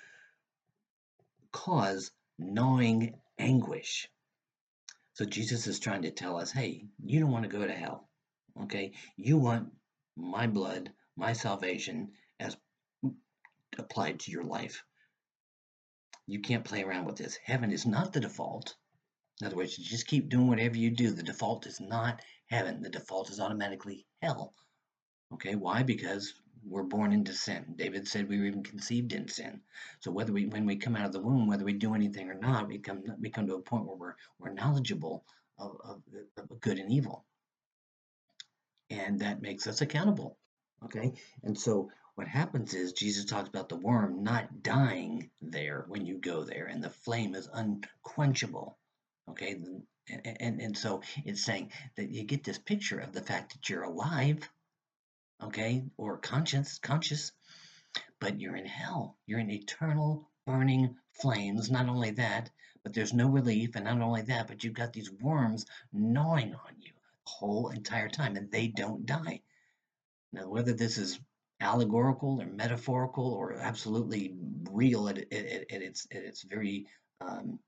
cause 1.51 2.11
gnawing 2.37 3.19
anguish. 3.39 4.09
So 5.13 5.25
Jesus 5.25 5.65
is 5.67 5.79
trying 5.79 6.03
to 6.03 6.11
tell 6.11 6.37
us, 6.37 6.51
hey, 6.51 6.85
you 7.03 7.19
don't 7.19 7.31
want 7.31 7.43
to 7.43 7.57
go 7.57 7.65
to 7.65 7.73
hell. 7.73 8.07
Okay? 8.63 8.93
You 9.15 9.37
want 9.37 9.71
my 10.15 10.47
blood, 10.47 10.91
my 11.15 11.33
salvation 11.33 12.11
as 12.39 12.55
applied 13.77 14.19
to 14.21 14.31
your 14.31 14.43
life. 14.43 14.83
You 16.27 16.41
can't 16.41 16.65
play 16.65 16.83
around 16.83 17.05
with 17.05 17.15
this. 17.15 17.37
Heaven 17.43 17.71
is 17.71 17.85
not 17.85 18.13
the 18.13 18.19
default. 18.19 18.75
In 19.41 19.47
other 19.47 19.55
words, 19.55 19.77
you 19.77 19.85
just 19.85 20.07
keep 20.07 20.29
doing 20.29 20.47
whatever 20.47 20.77
you 20.77 20.91
do. 20.91 21.11
The 21.11 21.23
default 21.23 21.65
is 21.65 21.79
not 21.79 22.21
heaven. 22.47 22.81
The 22.81 22.89
default 22.89 23.29
is 23.29 23.39
automatically 23.39 24.05
hell. 24.21 24.53
Okay, 25.33 25.55
why? 25.55 25.83
Because 25.83 26.33
we're 26.69 26.83
born 26.83 27.13
into 27.13 27.33
sin. 27.33 27.65
David 27.75 28.07
said 28.07 28.27
we 28.27 28.39
were 28.39 28.45
even 28.45 28.63
conceived 28.63 29.13
in 29.13 29.27
sin. 29.27 29.61
So 29.99 30.11
whether 30.11 30.33
we, 30.33 30.45
when 30.45 30.65
we 30.65 30.75
come 30.75 30.95
out 30.95 31.05
of 31.05 31.13
the 31.13 31.21
womb, 31.21 31.47
whether 31.47 31.65
we 31.65 31.73
do 31.73 31.95
anything 31.95 32.29
or 32.29 32.35
not, 32.35 32.67
we 32.67 32.79
come 32.79 33.03
we 33.19 33.29
come 33.29 33.47
to 33.47 33.55
a 33.55 33.61
point 33.61 33.85
where 33.85 33.95
we're 33.95 34.15
we're 34.39 34.53
knowledgeable 34.53 35.25
of, 35.57 35.77
of, 35.83 36.01
of 36.37 36.59
good 36.59 36.79
and 36.79 36.91
evil, 36.91 37.25
and 38.89 39.19
that 39.19 39.41
makes 39.41 39.67
us 39.67 39.81
accountable. 39.81 40.37
Okay, 40.83 41.13
and 41.43 41.57
so 41.57 41.89
what 42.15 42.27
happens 42.27 42.73
is 42.73 42.93
Jesus 42.93 43.25
talks 43.25 43.49
about 43.49 43.69
the 43.69 43.75
worm 43.75 44.23
not 44.23 44.63
dying 44.63 45.29
there 45.41 45.85
when 45.87 46.05
you 46.05 46.17
go 46.17 46.43
there, 46.43 46.65
and 46.65 46.83
the 46.83 46.89
flame 46.89 47.35
is 47.35 47.49
unquenchable. 47.53 48.77
Okay, 49.29 49.59
and, 50.09 50.37
and, 50.39 50.61
and 50.61 50.77
so 50.77 51.01
it's 51.25 51.43
saying 51.43 51.71
that 51.95 52.09
you 52.09 52.23
get 52.23 52.43
this 52.43 52.57
picture 52.57 52.99
of 52.99 53.13
the 53.13 53.21
fact 53.21 53.53
that 53.53 53.69
you're 53.69 53.83
alive 53.83 54.49
okay, 55.43 55.83
or 55.97 56.17
conscious, 56.17 56.79
conscious, 56.79 57.31
but 58.19 58.39
you're 58.39 58.55
in 58.55 58.65
hell. 58.65 59.17
You're 59.25 59.39
in 59.39 59.51
eternal 59.51 60.29
burning 60.45 60.95
flames. 61.11 61.69
Not 61.69 61.89
only 61.89 62.11
that, 62.11 62.49
but 62.83 62.93
there's 62.93 63.13
no 63.13 63.27
relief, 63.27 63.75
and 63.75 63.85
not 63.85 64.01
only 64.01 64.23
that, 64.23 64.47
but 64.47 64.63
you've 64.63 64.73
got 64.73 64.93
these 64.93 65.11
worms 65.11 65.65
gnawing 65.91 66.53
on 66.53 66.79
you 66.79 66.91
the 66.93 67.31
whole 67.31 67.69
entire 67.69 68.09
time, 68.09 68.35
and 68.35 68.51
they 68.51 68.67
don't 68.67 69.05
die. 69.05 69.41
Now, 70.31 70.49
whether 70.49 70.73
this 70.73 70.97
is 70.97 71.19
allegorical 71.59 72.41
or 72.41 72.45
metaphorical 72.45 73.33
or 73.33 73.53
absolutely 73.53 74.35
real 74.71 75.09
at, 75.09 75.17
at, 75.17 75.31
at 75.31 75.81
its 75.81 76.07
at 76.11 76.23
its 76.23 76.43
very 76.43 76.85
um, 77.19 77.59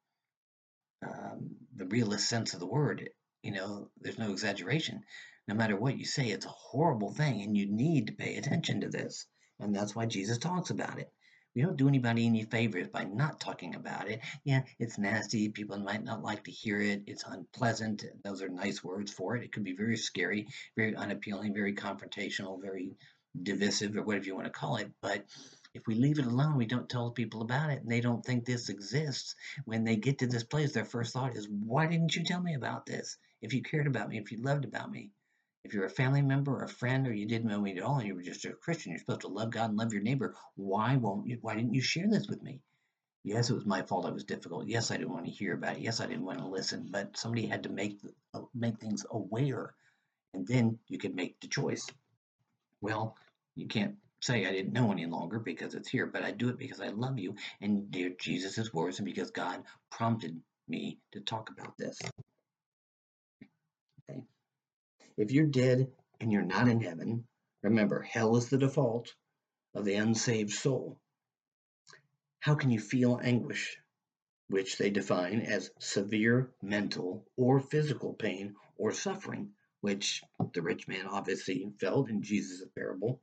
um, 1.05 1.55
the 1.75 1.85
realist 1.85 2.27
sense 2.27 2.53
of 2.53 2.59
the 2.59 2.67
word, 2.67 3.09
you 3.41 3.51
know, 3.51 3.89
there's 3.99 4.19
no 4.19 4.31
exaggeration 4.31 5.03
no 5.49 5.55
matter 5.55 5.75
what 5.75 5.97
you 5.97 6.05
say, 6.05 6.27
it's 6.27 6.45
a 6.45 6.49
horrible 6.49 7.11
thing, 7.11 7.41
and 7.41 7.57
you 7.57 7.65
need 7.65 8.05
to 8.05 8.13
pay 8.13 8.35
attention 8.35 8.81
to 8.81 8.87
this. 8.87 9.25
And 9.59 9.75
that's 9.75 9.95
why 9.95 10.05
Jesus 10.05 10.37
talks 10.37 10.69
about 10.69 10.99
it. 10.99 11.11
We 11.55 11.63
don't 11.63 11.75
do 11.75 11.87
anybody 11.87 12.27
any 12.27 12.43
favors 12.43 12.87
by 12.87 13.05
not 13.05 13.39
talking 13.39 13.73
about 13.73 14.07
it. 14.07 14.21
Yeah, 14.43 14.61
it's 14.77 14.99
nasty. 14.99 15.49
People 15.49 15.79
might 15.79 16.03
not 16.03 16.21
like 16.21 16.43
to 16.43 16.51
hear 16.51 16.79
it. 16.79 17.01
It's 17.07 17.23
unpleasant. 17.23 18.05
Those 18.23 18.43
are 18.43 18.49
nice 18.49 18.83
words 18.83 19.11
for 19.11 19.35
it. 19.35 19.43
It 19.43 19.51
could 19.51 19.63
be 19.63 19.75
very 19.75 19.97
scary, 19.97 20.49
very 20.77 20.95
unappealing, 20.95 21.55
very 21.55 21.73
confrontational, 21.73 22.61
very 22.61 22.95
divisive, 23.41 23.97
or 23.97 24.03
whatever 24.03 24.25
you 24.25 24.35
want 24.35 24.45
to 24.45 24.51
call 24.51 24.77
it. 24.77 24.91
But 25.01 25.25
if 25.73 25.87
we 25.87 25.95
leave 25.95 26.19
it 26.19 26.27
alone, 26.27 26.57
we 26.57 26.67
don't 26.67 26.87
tell 26.87 27.09
people 27.09 27.41
about 27.41 27.71
it, 27.71 27.81
and 27.81 27.91
they 27.91 28.01
don't 28.01 28.23
think 28.23 28.45
this 28.45 28.69
exists. 28.69 29.33
When 29.65 29.83
they 29.83 29.95
get 29.95 30.19
to 30.19 30.27
this 30.27 30.43
place, 30.43 30.73
their 30.73 30.85
first 30.85 31.11
thought 31.11 31.35
is, 31.35 31.49
Why 31.49 31.87
didn't 31.87 32.15
you 32.15 32.23
tell 32.23 32.41
me 32.41 32.53
about 32.53 32.85
this? 32.85 33.17
If 33.41 33.53
you 33.55 33.63
cared 33.63 33.87
about 33.87 34.09
me, 34.09 34.19
if 34.19 34.31
you 34.31 34.37
loved 34.43 34.65
about 34.65 34.91
me. 34.91 35.09
If 35.63 35.73
you're 35.73 35.85
a 35.85 35.89
family 35.89 36.21
member 36.21 36.53
or 36.53 36.63
a 36.63 36.69
friend 36.69 37.07
or 37.07 37.13
you 37.13 37.25
didn't 37.25 37.49
know 37.49 37.61
me 37.61 37.77
at 37.77 37.83
all 37.83 37.99
and 37.99 38.07
you 38.07 38.15
were 38.15 38.21
just 38.21 38.45
a 38.45 38.53
Christian, 38.53 38.91
you're 38.91 38.99
supposed 38.99 39.21
to 39.21 39.27
love 39.27 39.51
God 39.51 39.69
and 39.69 39.77
love 39.77 39.93
your 39.93 40.01
neighbor. 40.01 40.35
Why 40.55 40.95
won't 40.95 41.27
you 41.27 41.37
why 41.41 41.55
didn't 41.55 41.73
you 41.73 41.81
share 41.81 42.07
this 42.07 42.27
with 42.27 42.41
me? 42.41 42.61
Yes, 43.23 43.49
it 43.49 43.53
was 43.53 43.65
my 43.65 43.81
fault. 43.81 44.07
It 44.07 44.13
was 44.13 44.23
difficult. 44.23 44.67
Yes, 44.67 44.91
I 44.91 44.97
didn't 44.97 45.11
want 45.13 45.25
to 45.25 45.31
hear 45.31 45.53
about 45.53 45.75
it. 45.75 45.81
Yes, 45.81 45.99
I 45.99 46.05
didn't 46.05 46.25
want 46.25 46.39
to 46.39 46.47
listen. 46.47 46.87
But 46.89 47.17
somebody 47.17 47.45
had 47.45 47.63
to 47.63 47.69
make 47.69 47.99
uh, 48.33 48.41
make 48.55 48.79
things 48.79 49.05
aware, 49.11 49.75
and 50.33 50.47
then 50.47 50.79
you 50.87 50.97
could 50.97 51.15
make 51.15 51.39
the 51.41 51.47
choice. 51.47 51.85
Well, 52.81 53.17
you 53.55 53.67
can't 53.67 53.95
say 54.21 54.45
I 54.45 54.51
didn't 54.51 54.73
know 54.73 54.91
any 54.91 55.05
longer 55.05 55.39
because 55.39 55.75
it's 55.75 55.89
here, 55.89 56.05
but 56.05 56.23
I 56.23 56.31
do 56.31 56.49
it 56.49 56.57
because 56.57 56.79
I 56.81 56.89
love 56.89 57.19
you 57.19 57.35
and 57.61 57.89
dear 57.91 58.11
Jesus' 58.19 58.73
words 58.73 58.99
and 58.99 59.05
because 59.05 59.31
God 59.31 59.63
prompted 59.91 60.39
me 60.67 60.99
to 61.11 61.21
talk 61.21 61.49
about 61.49 61.77
this. 61.77 61.99
If 65.19 65.33
you're 65.33 65.47
dead 65.47 65.91
and 66.21 66.31
you're 66.31 66.43
not 66.43 66.69
in 66.69 66.79
heaven, 66.79 67.27
remember, 67.61 68.01
hell 68.01 68.37
is 68.37 68.47
the 68.47 68.57
default 68.57 69.13
of 69.73 69.83
the 69.83 69.95
unsaved 69.95 70.53
soul. 70.53 70.97
How 72.39 72.55
can 72.55 72.71
you 72.71 72.79
feel 72.79 73.19
anguish, 73.21 73.77
which 74.47 74.77
they 74.77 74.89
define 74.89 75.41
as 75.41 75.71
severe 75.77 76.53
mental 76.61 77.29
or 77.35 77.59
physical 77.59 78.13
pain 78.13 78.55
or 78.77 78.93
suffering, 78.93 79.55
which 79.81 80.23
the 80.53 80.61
rich 80.61 80.87
man 80.87 81.05
obviously 81.05 81.69
felt 81.81 82.09
in 82.09 82.21
Jesus' 82.21 82.63
parable? 82.73 83.21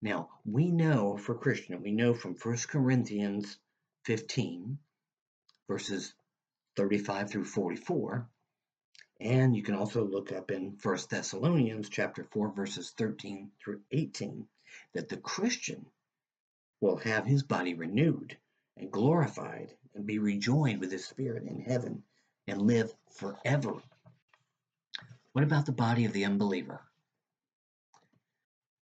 Now, 0.00 0.30
we 0.44 0.70
know 0.70 1.16
for 1.16 1.34
Christian, 1.34 1.82
we 1.82 1.90
know 1.90 2.14
from 2.14 2.36
1 2.36 2.56
Corinthians 2.68 3.58
15, 4.04 4.78
verses 5.66 6.14
35 6.76 7.28
through 7.28 7.44
44, 7.46 8.30
and 9.20 9.54
you 9.54 9.62
can 9.62 9.74
also 9.74 10.02
look 10.02 10.32
up 10.32 10.50
in 10.50 10.76
First 10.76 11.10
Thessalonians 11.10 11.90
chapter 11.90 12.24
4 12.24 12.52
verses 12.52 12.92
13 12.96 13.50
through 13.62 13.80
18 13.92 14.46
that 14.94 15.08
the 15.08 15.18
Christian 15.18 15.84
will 16.80 16.96
have 16.96 17.26
his 17.26 17.42
body 17.42 17.74
renewed 17.74 18.36
and 18.78 18.90
glorified 18.90 19.74
and 19.94 20.06
be 20.06 20.18
rejoined 20.18 20.80
with 20.80 20.90
his 20.90 21.04
spirit 21.04 21.44
in 21.46 21.60
heaven 21.60 22.02
and 22.46 22.62
live 22.62 22.92
forever. 23.10 23.74
What 25.32 25.44
about 25.44 25.66
the 25.66 25.72
body 25.72 26.06
of 26.06 26.12
the 26.12 26.24
unbeliever? 26.24 26.80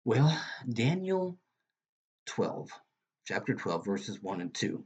Well, 0.04 0.38
Daniel 0.68 1.38
12, 2.26 2.70
chapter 3.24 3.54
12, 3.54 3.84
verses 3.84 4.22
1 4.22 4.40
and 4.42 4.54
2, 4.54 4.84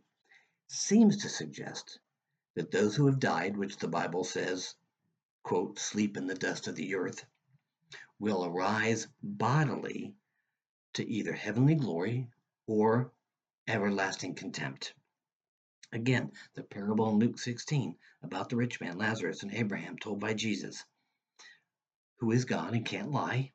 seems 0.68 1.18
to 1.18 1.28
suggest 1.28 1.98
that 2.54 2.70
those 2.70 2.94
who 2.94 3.06
have 3.06 3.18
died, 3.18 3.56
which 3.56 3.76
the 3.76 3.88
Bible 3.88 4.24
says 4.24 4.74
quote, 5.42 5.78
sleep 5.78 6.16
in 6.16 6.26
the 6.26 6.34
dust 6.34 6.68
of 6.68 6.76
the 6.76 6.94
earth, 6.94 7.24
will 8.18 8.44
arise 8.44 9.08
bodily 9.22 10.14
to 10.94 11.08
either 11.08 11.32
heavenly 11.32 11.74
glory 11.74 12.28
or 12.66 13.12
everlasting 13.68 14.34
contempt. 14.34 14.94
Again, 15.92 16.32
the 16.54 16.62
parable 16.62 17.08
in 17.10 17.18
Luke 17.18 17.38
16 17.38 17.96
about 18.22 18.48
the 18.48 18.56
rich 18.56 18.80
man, 18.80 18.98
Lazarus, 18.98 19.42
and 19.42 19.52
Abraham, 19.52 19.98
told 19.98 20.20
by 20.20 20.34
Jesus, 20.34 20.84
who 22.18 22.30
is 22.30 22.44
God 22.44 22.74
and 22.74 22.84
can't 22.84 23.10
lie, 23.10 23.52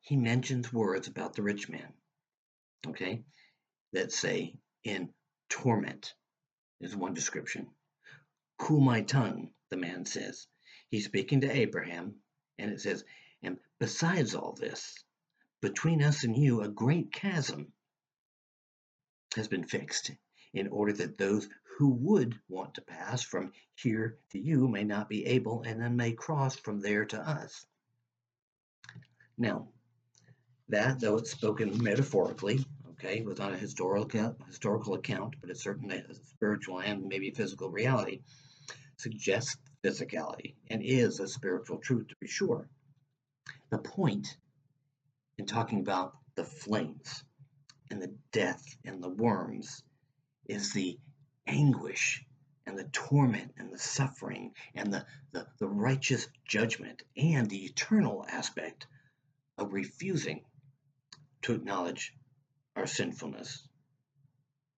he 0.00 0.16
mentions 0.16 0.72
words 0.72 1.08
about 1.08 1.34
the 1.34 1.42
rich 1.42 1.68
man, 1.68 1.92
okay, 2.86 3.24
that 3.92 4.12
say 4.12 4.54
in 4.84 5.12
torment 5.48 6.14
is 6.80 6.94
one 6.94 7.14
description. 7.14 7.68
Cool 8.58 8.80
my 8.80 9.02
tongue, 9.02 9.50
the 9.70 9.76
man 9.76 10.04
says. 10.04 10.46
He's 10.94 11.06
speaking 11.06 11.40
to 11.40 11.50
Abraham, 11.50 12.14
and 12.56 12.70
it 12.70 12.80
says, 12.80 13.04
And 13.42 13.58
besides 13.80 14.36
all 14.36 14.52
this, 14.52 15.02
between 15.60 16.00
us 16.00 16.22
and 16.22 16.36
you, 16.36 16.60
a 16.60 16.68
great 16.68 17.10
chasm. 17.10 17.72
has 19.34 19.48
been 19.48 19.64
fixed 19.64 20.12
in 20.52 20.68
order 20.68 20.92
that 20.92 21.18
those 21.18 21.48
who 21.64 21.88
would 21.94 22.38
want 22.48 22.74
to 22.74 22.80
pass 22.80 23.24
from 23.24 23.50
here 23.74 24.18
to 24.30 24.38
you 24.38 24.68
may 24.68 24.84
not 24.84 25.08
be 25.08 25.26
able 25.26 25.62
and 25.62 25.80
then 25.80 25.96
may 25.96 26.12
cross 26.12 26.54
from 26.54 26.78
there 26.78 27.04
to 27.06 27.18
us. 27.18 27.66
Now, 29.36 29.70
that, 30.68 31.00
though 31.00 31.16
it's 31.16 31.32
spoken 31.32 31.82
metaphorically, 31.82 32.64
okay, 32.90 33.20
was 33.22 33.40
not 33.40 33.52
a 33.52 33.56
historical 33.58 34.36
historical 34.46 34.94
account, 34.94 35.34
but 35.40 35.50
it's 35.50 35.64
certainly 35.64 35.96
a 35.96 36.14
spiritual 36.14 36.78
and 36.78 37.08
maybe 37.08 37.32
physical 37.32 37.68
reality, 37.68 38.20
suggests 38.96 39.56
physicality 39.84 40.54
and 40.68 40.82
is 40.82 41.20
a 41.20 41.28
spiritual 41.28 41.78
truth 41.78 42.08
to 42.08 42.16
be 42.20 42.26
sure. 42.26 42.68
The 43.70 43.78
point 43.78 44.36
in 45.36 45.46
talking 45.46 45.80
about 45.80 46.16
the 46.36 46.44
flames 46.44 47.22
and 47.90 48.00
the 48.00 48.14
death 48.32 48.64
and 48.84 49.02
the 49.02 49.10
worms 49.10 49.82
is 50.46 50.72
the 50.72 50.98
anguish 51.46 52.24
and 52.66 52.78
the 52.78 52.84
torment 52.84 53.52
and 53.58 53.70
the 53.70 53.78
suffering 53.78 54.52
and 54.74 54.92
the, 54.92 55.04
the, 55.32 55.46
the 55.58 55.68
righteous 55.68 56.26
judgment 56.48 57.02
and 57.16 57.48
the 57.48 57.66
eternal 57.66 58.24
aspect 58.28 58.86
of 59.58 59.72
refusing 59.72 60.40
to 61.42 61.52
acknowledge 61.52 62.14
our 62.74 62.86
sinfulness 62.86 63.68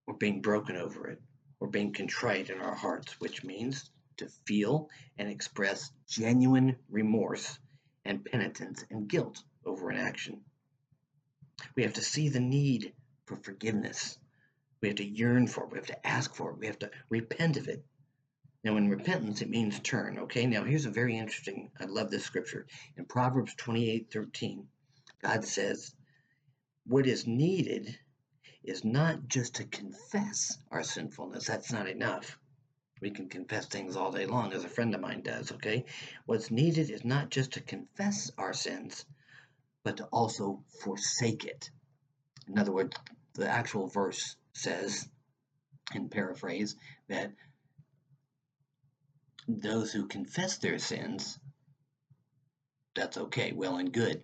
or 0.06 0.14
being 0.14 0.40
broken 0.42 0.76
over 0.76 1.08
it 1.08 1.22
or 1.60 1.68
being 1.68 1.92
contrite 1.92 2.50
in 2.50 2.60
our 2.60 2.74
hearts, 2.74 3.18
which 3.20 3.44
means 3.44 3.90
to 4.18 4.28
feel 4.46 4.88
and 5.18 5.28
express 5.28 5.90
genuine 6.08 6.76
remorse 6.88 7.58
and 8.04 8.24
penitence 8.24 8.84
and 8.90 9.08
guilt 9.08 9.42
over 9.64 9.90
an 9.90 9.98
action. 9.98 10.40
We 11.74 11.82
have 11.82 11.94
to 11.94 12.02
see 12.02 12.28
the 12.28 12.40
need 12.40 12.92
for 13.24 13.36
forgiveness. 13.36 14.18
We 14.80 14.88
have 14.88 14.98
to 14.98 15.04
yearn 15.04 15.46
for 15.46 15.64
it. 15.64 15.72
We 15.72 15.78
have 15.78 15.86
to 15.86 16.06
ask 16.06 16.34
for 16.34 16.50
it. 16.50 16.58
We 16.58 16.66
have 16.66 16.78
to 16.80 16.90
repent 17.08 17.56
of 17.56 17.68
it. 17.68 17.84
Now, 18.62 18.76
in 18.76 18.88
repentance, 18.88 19.42
it 19.42 19.48
means 19.48 19.78
turn. 19.80 20.18
Okay, 20.18 20.46
now 20.46 20.64
here's 20.64 20.86
a 20.86 20.90
very 20.90 21.16
interesting, 21.16 21.70
I 21.78 21.84
love 21.84 22.10
this 22.10 22.24
scripture. 22.24 22.66
In 22.96 23.04
Proverbs 23.04 23.54
28 23.54 24.10
13, 24.12 24.66
God 25.22 25.44
says, 25.44 25.94
What 26.84 27.06
is 27.06 27.26
needed 27.26 27.96
is 28.64 28.84
not 28.84 29.28
just 29.28 29.54
to 29.56 29.64
confess 29.64 30.58
our 30.70 30.82
sinfulness, 30.82 31.46
that's 31.46 31.72
not 31.72 31.88
enough. 31.88 32.38
We 33.00 33.10
can 33.10 33.28
confess 33.28 33.66
things 33.66 33.94
all 33.94 34.10
day 34.10 34.26
long, 34.26 34.52
as 34.54 34.64
a 34.64 34.68
friend 34.68 34.94
of 34.94 35.02
mine 35.02 35.20
does, 35.20 35.52
okay? 35.52 35.84
What's 36.24 36.50
needed 36.50 36.88
is 36.90 37.04
not 37.04 37.30
just 37.30 37.52
to 37.52 37.60
confess 37.60 38.30
our 38.38 38.54
sins, 38.54 39.04
but 39.84 39.98
to 39.98 40.04
also 40.06 40.64
forsake 40.82 41.44
it. 41.44 41.70
In 42.48 42.58
other 42.58 42.72
words, 42.72 42.96
the 43.34 43.48
actual 43.48 43.88
verse 43.88 44.36
says, 44.54 45.06
in 45.94 46.08
paraphrase, 46.08 46.74
that 47.08 47.32
those 49.46 49.92
who 49.92 50.06
confess 50.06 50.56
their 50.58 50.78
sins, 50.78 51.38
that's 52.94 53.18
okay, 53.18 53.52
well 53.52 53.76
and 53.76 53.92
good. 53.92 54.22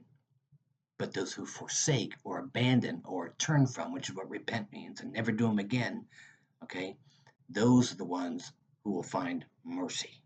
But 0.98 1.12
those 1.12 1.32
who 1.32 1.44
forsake 1.44 2.14
or 2.24 2.38
abandon 2.38 3.02
or 3.04 3.34
turn 3.38 3.66
from, 3.66 3.92
which 3.92 4.08
is 4.08 4.16
what 4.16 4.30
repent 4.30 4.72
means, 4.72 5.00
and 5.00 5.12
never 5.12 5.30
do 5.30 5.46
them 5.46 5.58
again, 5.58 6.06
okay, 6.62 6.96
those 7.50 7.92
are 7.92 7.96
the 7.96 8.04
ones 8.04 8.50
who 8.84 8.92
will 8.92 9.02
find 9.02 9.44
mercy. 9.64 10.22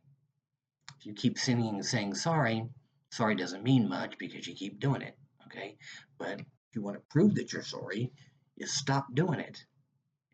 If 0.99 1.07
you 1.07 1.13
keep 1.13 1.39
sinning 1.39 1.75
and 1.75 1.85
saying 1.85 2.15
sorry, 2.15 2.67
sorry 3.11 3.35
doesn't 3.35 3.63
mean 3.63 3.89
much 3.89 4.19
because 4.19 4.47
you 4.47 4.55
keep 4.55 4.81
doing 4.81 5.03
it, 5.03 5.17
okay? 5.47 5.77
But 6.19 6.41
if 6.41 6.75
you 6.75 6.83
want 6.83 6.97
to 6.97 7.03
prove 7.11 7.35
that 7.37 7.53
you're 7.53 7.63
sorry, 7.63 8.13
you 8.57 8.67
stop 8.67 9.15
doing 9.15 9.41
it, 9.41 9.65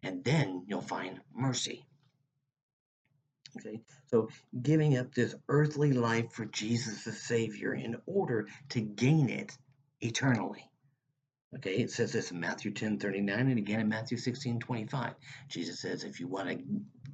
and 0.02 0.24
then 0.24 0.64
you'll 0.68 0.80
find 0.80 1.20
mercy. 1.34 1.84
Okay, 3.58 3.80
so 4.06 4.28
giving 4.62 4.96
up 4.96 5.14
this 5.14 5.34
earthly 5.48 5.92
life 5.92 6.32
for 6.32 6.46
Jesus 6.46 7.04
the 7.04 7.12
Savior 7.12 7.74
in 7.74 8.00
order 8.06 8.48
to 8.70 8.80
gain 8.80 9.28
it 9.28 9.56
eternally. 10.00 10.64
Okay, 11.54 11.74
it 11.74 11.90
says 11.90 12.12
this 12.12 12.30
in 12.30 12.40
Matthew 12.40 12.70
10 12.70 12.98
39 12.98 13.38
and 13.38 13.58
again 13.58 13.80
in 13.80 13.88
Matthew 13.88 14.16
16 14.16 14.58
25. 14.58 15.14
Jesus 15.48 15.80
says, 15.80 16.02
if 16.02 16.18
you 16.18 16.26
want 16.26 16.48
to 16.48 16.58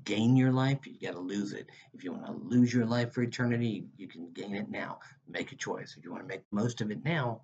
gain 0.05 0.37
your 0.37 0.53
life, 0.53 0.79
you 0.87 0.95
got 1.03 1.15
to 1.15 1.21
lose 1.21 1.53
it. 1.53 1.69
If 1.93 2.05
you 2.05 2.13
want 2.13 2.27
to 2.27 2.33
lose 2.33 2.73
your 2.73 2.87
life 2.87 3.13
for 3.13 3.23
eternity, 3.23 3.87
you 3.97 4.07
can 4.07 4.31
gain 4.33 4.55
it 4.55 4.71
now. 4.71 5.01
Make 5.29 5.51
a 5.51 5.57
choice. 5.57 5.97
If 5.99 6.05
you 6.05 6.13
want 6.13 6.23
to 6.23 6.29
make 6.29 6.43
most 6.53 6.81
of 6.81 6.93
it 6.93 7.05
now, 7.05 7.41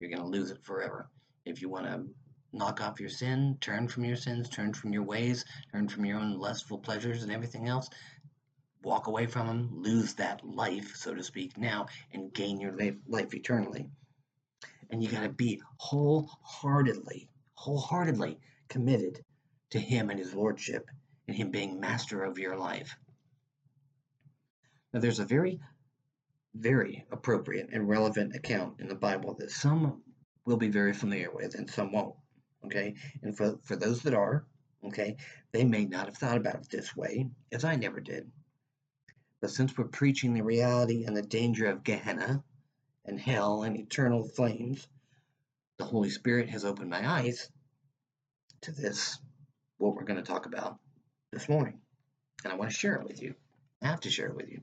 you're 0.00 0.10
going 0.10 0.22
to 0.22 0.28
lose 0.28 0.50
it 0.50 0.64
forever. 0.64 1.08
If 1.44 1.62
you 1.62 1.68
want 1.68 1.86
to 1.86 2.04
knock 2.52 2.80
off 2.80 2.98
your 2.98 3.08
sin, 3.08 3.56
turn 3.60 3.86
from 3.86 4.04
your 4.04 4.16
sins, 4.16 4.48
turn 4.48 4.74
from 4.74 4.92
your 4.92 5.04
ways, 5.04 5.44
turn 5.70 5.88
from 5.88 6.04
your 6.04 6.18
own 6.18 6.40
lustful 6.40 6.78
pleasures 6.78 7.22
and 7.22 7.30
everything 7.30 7.68
else, 7.68 7.88
walk 8.82 9.06
away 9.06 9.26
from 9.26 9.46
them, 9.46 9.70
lose 9.72 10.14
that 10.14 10.44
life, 10.44 10.96
so 10.96 11.14
to 11.14 11.22
speak, 11.22 11.56
now, 11.56 11.86
and 12.12 12.34
gain 12.34 12.60
your 12.60 12.76
life, 12.76 12.96
life 13.06 13.32
eternally 13.32 13.88
and 14.92 15.02
you 15.02 15.08
got 15.08 15.22
to 15.22 15.30
be 15.30 15.60
wholeheartedly, 15.78 17.28
wholeheartedly 17.54 18.38
committed 18.68 19.24
to 19.70 19.80
Him 19.80 20.10
and 20.10 20.18
His 20.18 20.34
Lordship 20.34 20.88
and 21.26 21.36
Him 21.36 21.50
being 21.50 21.80
master 21.80 22.22
of 22.22 22.38
your 22.38 22.56
life. 22.56 22.94
Now, 24.92 25.00
there's 25.00 25.18
a 25.18 25.24
very, 25.24 25.58
very 26.54 27.06
appropriate 27.10 27.70
and 27.72 27.88
relevant 27.88 28.36
account 28.36 28.80
in 28.80 28.88
the 28.88 28.94
Bible 28.94 29.34
that 29.38 29.50
some 29.50 30.02
will 30.44 30.58
be 30.58 30.68
very 30.68 30.92
familiar 30.92 31.30
with 31.32 31.54
and 31.54 31.68
some 31.70 31.90
won't. 31.90 32.14
Okay, 32.64 32.94
and 33.22 33.36
for, 33.36 33.58
for 33.64 33.74
those 33.74 34.02
that 34.02 34.14
are, 34.14 34.44
okay, 34.84 35.16
they 35.50 35.64
may 35.64 35.84
not 35.86 36.06
have 36.06 36.16
thought 36.16 36.36
about 36.36 36.56
it 36.56 36.70
this 36.70 36.94
way, 36.94 37.28
as 37.50 37.64
I 37.64 37.74
never 37.74 37.98
did. 37.98 38.30
But 39.40 39.50
since 39.50 39.76
we're 39.76 39.86
preaching 39.86 40.34
the 40.34 40.44
reality 40.44 41.04
and 41.04 41.16
the 41.16 41.22
danger 41.22 41.66
of 41.66 41.82
Gehenna, 41.82 42.44
and 43.04 43.20
hell 43.20 43.62
and 43.62 43.76
eternal 43.76 44.24
flames, 44.24 44.86
the 45.78 45.84
Holy 45.84 46.10
Spirit 46.10 46.48
has 46.50 46.64
opened 46.64 46.90
my 46.90 47.08
eyes 47.08 47.50
to 48.62 48.72
this, 48.72 49.18
what 49.78 49.94
we're 49.94 50.04
going 50.04 50.22
to 50.22 50.32
talk 50.32 50.46
about 50.46 50.78
this 51.32 51.48
morning. 51.48 51.80
And 52.44 52.52
I 52.52 52.56
want 52.56 52.70
to 52.70 52.76
share 52.76 52.96
it 52.96 53.06
with 53.06 53.20
you. 53.22 53.34
I 53.82 53.88
have 53.88 54.00
to 54.00 54.10
share 54.10 54.28
it 54.28 54.36
with 54.36 54.48
you. 54.48 54.62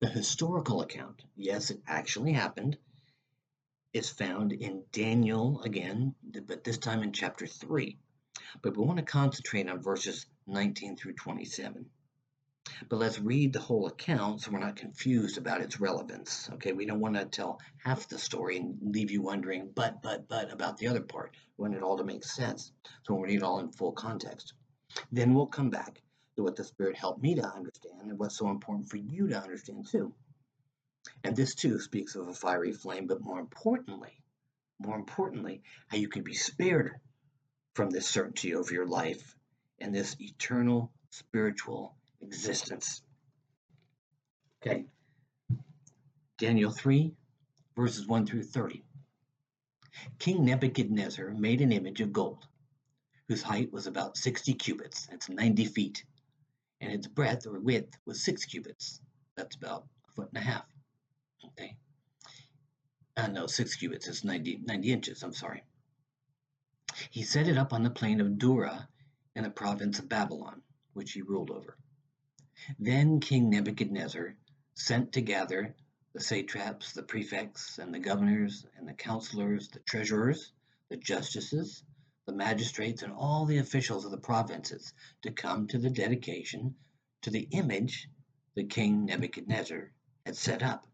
The 0.00 0.08
historical 0.08 0.80
account, 0.80 1.22
yes, 1.36 1.70
it 1.70 1.80
actually 1.86 2.32
happened, 2.32 2.76
is 3.92 4.10
found 4.10 4.52
in 4.52 4.82
Daniel 4.90 5.60
again, 5.62 6.14
but 6.46 6.64
this 6.64 6.78
time 6.78 7.02
in 7.02 7.12
chapter 7.12 7.46
3. 7.46 7.98
But 8.62 8.76
we 8.76 8.84
want 8.84 8.98
to 8.98 9.04
concentrate 9.04 9.68
on 9.68 9.82
verses 9.82 10.26
19 10.46 10.96
through 10.96 11.14
27. 11.14 11.86
But 12.88 12.98
let's 12.98 13.18
read 13.18 13.52
the 13.52 13.60
whole 13.60 13.86
account 13.86 14.40
so 14.40 14.50
we're 14.50 14.58
not 14.58 14.76
confused 14.76 15.38
about 15.38 15.60
its 15.60 15.80
relevance. 15.80 16.48
Okay, 16.54 16.72
we 16.72 16.86
don't 16.86 17.00
want 17.00 17.16
to 17.16 17.24
tell 17.24 17.60
half 17.82 18.08
the 18.08 18.18
story 18.18 18.56
and 18.56 18.78
leave 18.82 19.10
you 19.10 19.22
wondering, 19.22 19.70
but, 19.74 20.02
but, 20.02 20.28
but 20.28 20.52
about 20.52 20.78
the 20.78 20.88
other 20.88 21.00
part. 21.00 21.34
We 21.56 21.62
want 21.62 21.74
it 21.74 21.82
all 21.82 21.96
to 21.98 22.04
make 22.04 22.24
sense. 22.24 22.72
So 23.04 23.14
we 23.14 23.28
need 23.28 23.36
it 23.36 23.42
all 23.42 23.60
in 23.60 23.72
full 23.72 23.92
context. 23.92 24.54
Then 25.10 25.34
we'll 25.34 25.46
come 25.46 25.70
back 25.70 26.02
to 26.36 26.42
what 26.42 26.56
the 26.56 26.64
Spirit 26.64 26.96
helped 26.96 27.22
me 27.22 27.34
to 27.34 27.44
understand 27.44 28.00
and 28.02 28.18
what's 28.18 28.38
so 28.38 28.48
important 28.48 28.88
for 28.88 28.96
you 28.96 29.28
to 29.28 29.40
understand 29.40 29.86
too. 29.90 30.14
And 31.24 31.34
this 31.34 31.54
too 31.54 31.80
speaks 31.80 32.14
of 32.14 32.28
a 32.28 32.34
fiery 32.34 32.72
flame, 32.72 33.06
but 33.06 33.20
more 33.20 33.40
importantly, 33.40 34.22
more 34.78 34.96
importantly, 34.96 35.62
how 35.88 35.96
you 35.96 36.08
can 36.08 36.22
be 36.22 36.34
spared 36.34 37.00
from 37.74 37.90
this 37.90 38.06
certainty 38.06 38.54
over 38.54 38.72
your 38.72 38.86
life 38.86 39.36
and 39.78 39.94
this 39.94 40.16
eternal 40.20 40.92
spiritual 41.10 41.96
existence. 42.22 43.02
Okay. 44.62 44.86
Daniel 46.38 46.70
3, 46.70 47.12
verses 47.76 48.06
1 48.06 48.26
through 48.26 48.44
30. 48.44 48.82
King 50.18 50.44
Nebuchadnezzar 50.44 51.30
made 51.30 51.60
an 51.60 51.72
image 51.72 52.00
of 52.00 52.12
gold, 52.12 52.46
whose 53.28 53.42
height 53.42 53.72
was 53.72 53.86
about 53.86 54.16
60 54.16 54.54
cubits, 54.54 55.06
that's 55.06 55.28
90 55.28 55.66
feet, 55.66 56.04
and 56.80 56.92
its 56.92 57.06
breadth 57.06 57.46
or 57.46 57.60
width 57.60 57.96
was 58.06 58.24
6 58.24 58.44
cubits, 58.46 59.00
that's 59.36 59.56
about 59.56 59.86
a 60.08 60.12
foot 60.12 60.28
and 60.34 60.42
a 60.42 60.46
half. 60.46 60.66
Okay. 61.44 61.76
Uh, 63.16 63.26
no, 63.28 63.46
6 63.46 63.76
cubits, 63.76 64.08
it's 64.08 64.24
90, 64.24 64.62
90 64.64 64.92
inches, 64.92 65.22
I'm 65.22 65.32
sorry. 65.32 65.62
He 67.10 67.22
set 67.22 67.48
it 67.48 67.58
up 67.58 67.72
on 67.72 67.82
the 67.82 67.90
plain 67.90 68.20
of 68.20 68.38
Dura 68.38 68.88
in 69.34 69.44
the 69.44 69.50
province 69.50 69.98
of 69.98 70.08
Babylon, 70.08 70.62
which 70.94 71.12
he 71.12 71.22
ruled 71.22 71.50
over. 71.50 71.76
Then 72.78 73.18
King 73.18 73.50
Nebuchadnezzar 73.50 74.36
sent 74.74 75.12
together 75.12 75.74
the 76.12 76.20
satraps, 76.20 76.92
the 76.92 77.02
prefects, 77.02 77.78
and 77.78 77.92
the 77.92 77.98
governors, 77.98 78.66
and 78.76 78.86
the 78.86 78.92
counselors, 78.92 79.68
the 79.68 79.80
treasurers, 79.80 80.52
the 80.88 80.96
justices, 80.96 81.82
the 82.26 82.32
magistrates, 82.32 83.02
and 83.02 83.12
all 83.12 83.46
the 83.46 83.58
officials 83.58 84.04
of 84.04 84.10
the 84.10 84.18
provinces 84.18 84.92
to 85.22 85.32
come 85.32 85.66
to 85.66 85.78
the 85.78 85.90
dedication 85.90 86.76
to 87.22 87.30
the 87.30 87.48
image 87.50 88.08
the 88.54 88.64
King 88.64 89.06
Nebuchadnezzar 89.06 89.90
had 90.24 90.36
set 90.36 90.62
up. 90.62 90.86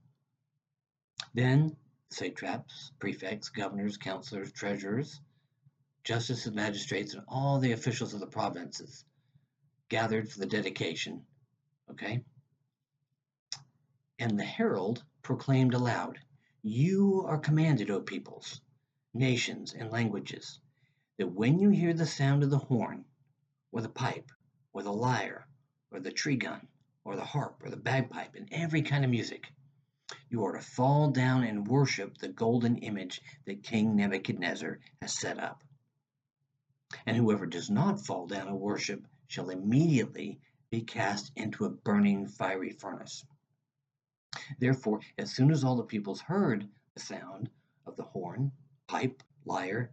Then 1.34 1.76
satraps, 2.10 2.92
prefects, 2.98 3.50
governors, 3.50 3.96
counselors, 3.96 4.52
treasurers, 4.52 5.20
justices, 6.04 6.52
magistrates, 6.52 7.12
and 7.12 7.24
all 7.28 7.58
the 7.58 7.72
officials 7.72 8.14
of 8.14 8.20
the 8.20 8.26
provinces 8.26 9.04
gathered 9.88 10.30
for 10.30 10.38
the 10.38 10.46
dedication. 10.46 11.26
Okay? 11.90 12.24
And 14.18 14.38
the 14.38 14.44
herald 14.44 15.04
proclaimed 15.22 15.74
aloud, 15.74 16.18
You 16.62 17.24
are 17.26 17.38
commanded, 17.38 17.90
O 17.90 18.00
peoples, 18.00 18.60
nations, 19.14 19.74
and 19.74 19.90
languages, 19.90 20.60
that 21.18 21.32
when 21.32 21.58
you 21.58 21.70
hear 21.70 21.94
the 21.94 22.06
sound 22.06 22.42
of 22.42 22.50
the 22.50 22.58
horn, 22.58 23.04
or 23.72 23.80
the 23.80 23.88
pipe, 23.88 24.30
or 24.72 24.82
the 24.82 24.92
lyre, 24.92 25.46
or 25.90 26.00
the 26.00 26.10
trigon, 26.10 26.66
or 27.04 27.16
the 27.16 27.24
harp, 27.24 27.62
or 27.62 27.70
the 27.70 27.76
bagpipe, 27.76 28.34
and 28.34 28.48
every 28.52 28.82
kind 28.82 29.04
of 29.04 29.10
music, 29.10 29.52
you 30.30 30.44
are 30.44 30.52
to 30.52 30.60
fall 30.60 31.10
down 31.10 31.44
and 31.44 31.68
worship 31.68 32.18
the 32.18 32.28
golden 32.28 32.76
image 32.78 33.20
that 33.46 33.62
King 33.62 33.96
Nebuchadnezzar 33.96 34.78
has 35.00 35.12
set 35.12 35.38
up. 35.38 35.62
And 37.06 37.16
whoever 37.16 37.46
does 37.46 37.70
not 37.70 38.04
fall 38.04 38.26
down 38.26 38.48
and 38.48 38.58
worship 38.58 39.06
shall 39.26 39.50
immediately 39.50 40.40
be 40.70 40.82
cast 40.82 41.32
into 41.36 41.64
a 41.64 41.70
burning 41.70 42.26
fiery 42.26 42.70
furnace. 42.70 43.24
Therefore, 44.58 45.00
as 45.16 45.34
soon 45.34 45.50
as 45.50 45.64
all 45.64 45.76
the 45.76 45.84
peoples 45.84 46.20
heard 46.20 46.68
the 46.94 47.00
sound 47.00 47.50
of 47.86 47.96
the 47.96 48.02
horn, 48.02 48.52
pipe, 48.86 49.22
lyre, 49.44 49.92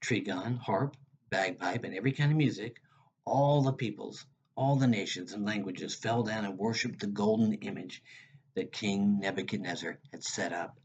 trigon, 0.00 0.56
harp, 0.56 0.96
bagpipe, 1.30 1.84
and 1.84 1.94
every 1.94 2.12
kind 2.12 2.30
of 2.30 2.38
music, 2.38 2.80
all 3.24 3.62
the 3.62 3.72
peoples, 3.72 4.24
all 4.54 4.76
the 4.76 4.86
nations 4.86 5.32
and 5.32 5.44
languages 5.44 5.94
fell 5.94 6.22
down 6.22 6.44
and 6.44 6.58
worshipped 6.58 7.00
the 7.00 7.06
golden 7.06 7.52
image 7.54 8.02
that 8.54 8.72
King 8.72 9.18
Nebuchadnezzar 9.18 9.98
had 10.10 10.24
set 10.24 10.52
up. 10.52 10.78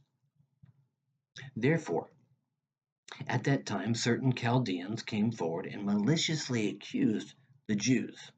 Therefore, 1.56 2.12
at 3.28 3.46
that 3.46 3.66
time, 3.66 3.96
certain 3.96 4.34
Chaldeans 4.34 5.04
came 5.04 5.32
forward 5.32 5.66
and 5.66 5.86
maliciously 5.86 6.70
accused 6.70 7.34
the 7.68 7.76
Jews. 7.76 8.32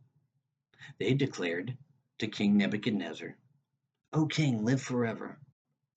They 0.99 1.13
declared 1.13 1.77
to 2.17 2.27
King 2.27 2.57
Nebuchadnezzar, 2.57 3.37
O 4.11 4.25
king, 4.25 4.65
live 4.65 4.81
forever. 4.81 5.39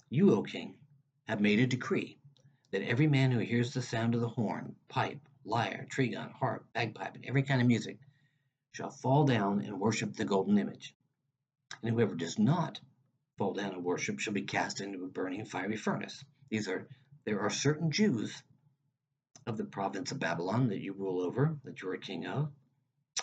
You, 0.09 0.33
O 0.33 0.43
king, 0.43 0.79
have 1.25 1.41
made 1.41 1.59
a 1.59 1.67
decree 1.67 2.19
that 2.71 2.83
every 2.83 3.07
man 3.07 3.31
who 3.31 3.41
hears 3.41 3.75
the 3.75 3.83
sound 3.83 4.15
of 4.15 4.21
the 4.21 4.29
horn, 4.29 4.77
pipe, 4.89 5.21
lyre, 5.45 5.87
trigon, 5.91 6.31
harp, 6.31 6.67
bagpipe, 6.73 7.15
and 7.15 7.25
every 7.25 7.43
kind 7.43 7.61
of 7.61 7.67
music 7.67 7.99
shall 8.73 8.91
fall 8.91 9.25
down 9.25 9.61
and 9.61 9.81
worship 9.81 10.15
the 10.15 10.25
golden 10.25 10.59
image. 10.59 10.95
And 11.83 11.91
whoever 11.91 12.15
does 12.15 12.39
not 12.39 12.81
fall 13.39 13.55
down 13.55 13.73
and 13.73 13.85
worship 13.85 14.21
shall 14.21 14.33
be 14.33 14.43
cast 14.43 14.81
into 14.81 15.05
a 15.05 15.09
burning 15.09 15.45
fiery 15.45 15.77
furnace. 15.77 16.25
These 16.49 16.69
are 16.69 16.89
there 17.25 17.41
are 17.41 17.51
certain 17.51 17.91
Jews 17.91 18.43
of 19.47 19.57
the 19.57 19.65
province 19.65 20.13
of 20.13 20.21
Babylon 20.21 20.69
that 20.69 20.81
you 20.81 20.93
rule 20.93 21.21
over, 21.21 21.59
that 21.65 21.83
you 21.83 21.89
are 21.89 21.97
king 21.97 22.27
of, 22.27 22.53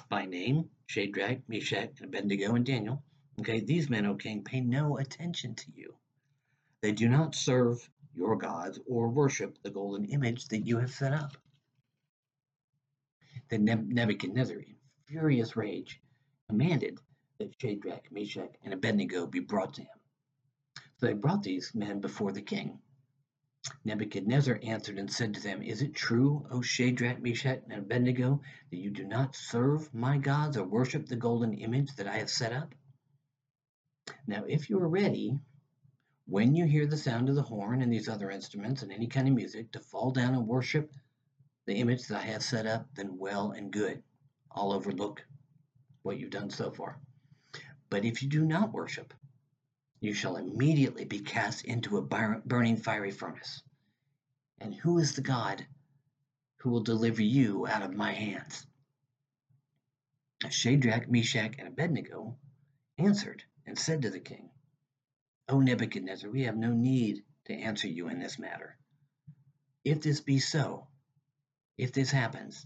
by 0.10 0.26
name, 0.26 0.70
Shadrach, 0.88 1.40
Meshach, 1.48 2.00
and 2.00 2.06
Abednego, 2.06 2.56
and 2.56 2.66
Daniel. 2.66 3.04
Okay, 3.40 3.60
these 3.60 3.90
men, 3.90 4.06
O 4.06 4.16
king, 4.16 4.44
pay 4.44 4.62
no 4.62 4.98
attention 4.98 5.56
to 5.56 5.66
you. 5.74 5.96
They 6.82 6.92
do 6.92 7.10
not 7.10 7.36
serve 7.36 7.90
your 8.14 8.36
gods 8.36 8.80
or 8.86 9.10
worship 9.10 9.58
the 9.64 9.72
golden 9.72 10.06
image 10.06 10.48
that 10.50 10.68
you 10.68 10.78
have 10.78 10.92
set 10.92 11.14
up. 11.14 11.36
Then 13.50 13.66
Nebuchadnezzar, 13.66 14.58
in 14.58 14.76
furious 15.06 15.56
rage, 15.56 16.00
commanded 16.50 17.00
that 17.40 17.60
Shadrach, 17.60 18.12
Meshach, 18.12 18.56
and 18.64 18.74
Abednego 18.74 19.26
be 19.28 19.40
brought 19.40 19.74
to 19.76 19.82
him. 19.82 20.00
So 20.98 21.08
they 21.08 21.14
brought 21.14 21.44
these 21.44 21.74
men 21.74 22.00
before 22.00 22.32
the 22.32 22.42
king. 22.42 22.80
Nebuchadnezzar 23.86 24.60
answered 24.62 25.00
and 25.00 25.12
said 25.12 25.34
to 25.34 25.40
them, 25.40 25.62
Is 25.62 25.82
it 25.82 25.94
true, 25.94 26.46
O 26.52 26.62
Shadrach, 26.62 27.22
Meshach, 27.22 27.64
and 27.64 27.74
Abednego, 27.74 28.42
that 28.70 28.78
you 28.78 28.90
do 28.90 29.06
not 29.06 29.36
serve 29.36 29.94
my 29.94 30.18
gods 30.18 30.58
or 30.58 30.66
worship 30.66 31.06
the 31.06 31.16
golden 31.16 31.54
image 31.54 31.96
that 31.96 32.08
I 32.08 32.18
have 32.18 32.30
set 32.30 32.52
up? 32.52 32.76
Now, 34.28 34.44
if 34.44 34.70
you 34.70 34.80
are 34.80 34.90
ready, 34.90 35.40
when 36.26 36.56
you 36.56 36.66
hear 36.66 36.86
the 36.86 36.98
sound 36.98 37.30
of 37.30 37.36
the 37.36 37.42
horn 37.42 37.82
and 37.82 37.92
these 37.92 38.10
other 38.10 38.32
instruments 38.32 38.82
and 38.82 38.92
any 38.92 39.08
kind 39.08 39.28
of 39.28 39.34
music, 39.34 39.72
to 39.72 39.80
fall 39.80 40.12
down 40.12 40.34
and 40.34 40.48
worship 40.48 40.94
the 41.66 41.76
image 41.76 42.08
that 42.08 42.18
I 42.18 42.26
have 42.26 42.44
set 42.44 42.66
up, 42.66 42.88
then 42.96 43.18
well 43.18 43.52
and 43.52 43.72
good. 43.72 44.04
I'll 44.52 44.74
overlook 44.74 45.26
what 46.02 46.20
you've 46.20 46.32
done 46.32 46.50
so 46.50 46.72
far. 46.72 47.00
But 47.90 48.04
if 48.04 48.22
you 48.22 48.30
do 48.30 48.46
not 48.46 48.74
worship, 48.74 49.14
you 50.04 50.14
shall 50.14 50.36
immediately 50.36 51.06
be 51.06 51.20
cast 51.20 51.64
into 51.64 51.96
a 51.96 52.02
burning 52.02 52.76
fiery 52.76 53.12
furnace. 53.12 53.64
And 54.60 54.76
who 54.76 54.98
is 54.98 55.16
the 55.16 55.22
God 55.22 55.66
who 56.58 56.72
will 56.72 56.84
deliver 56.84 57.22
you 57.22 57.66
out 57.66 57.84
of 57.84 57.96
my 57.96 58.12
hands? 58.12 58.68
Shadrach, 60.50 61.10
Meshach, 61.10 61.56
and 61.58 61.70
Abednego 61.70 62.36
answered 62.98 63.44
and 63.66 63.80
said 63.80 64.02
to 64.02 64.10
the 64.10 64.20
king, 64.20 64.50
O 65.48 65.62
Nebuchadnezzar, 65.62 66.30
we 66.30 66.44
have 66.44 66.58
no 66.58 66.74
need 66.74 67.24
to 67.46 67.54
answer 67.54 67.88
you 67.88 68.10
in 68.10 68.20
this 68.20 68.38
matter. 68.38 68.78
If 69.86 70.02
this 70.02 70.20
be 70.20 70.40
so, 70.40 70.88
if 71.78 71.94
this 71.94 72.12
happens, 72.12 72.66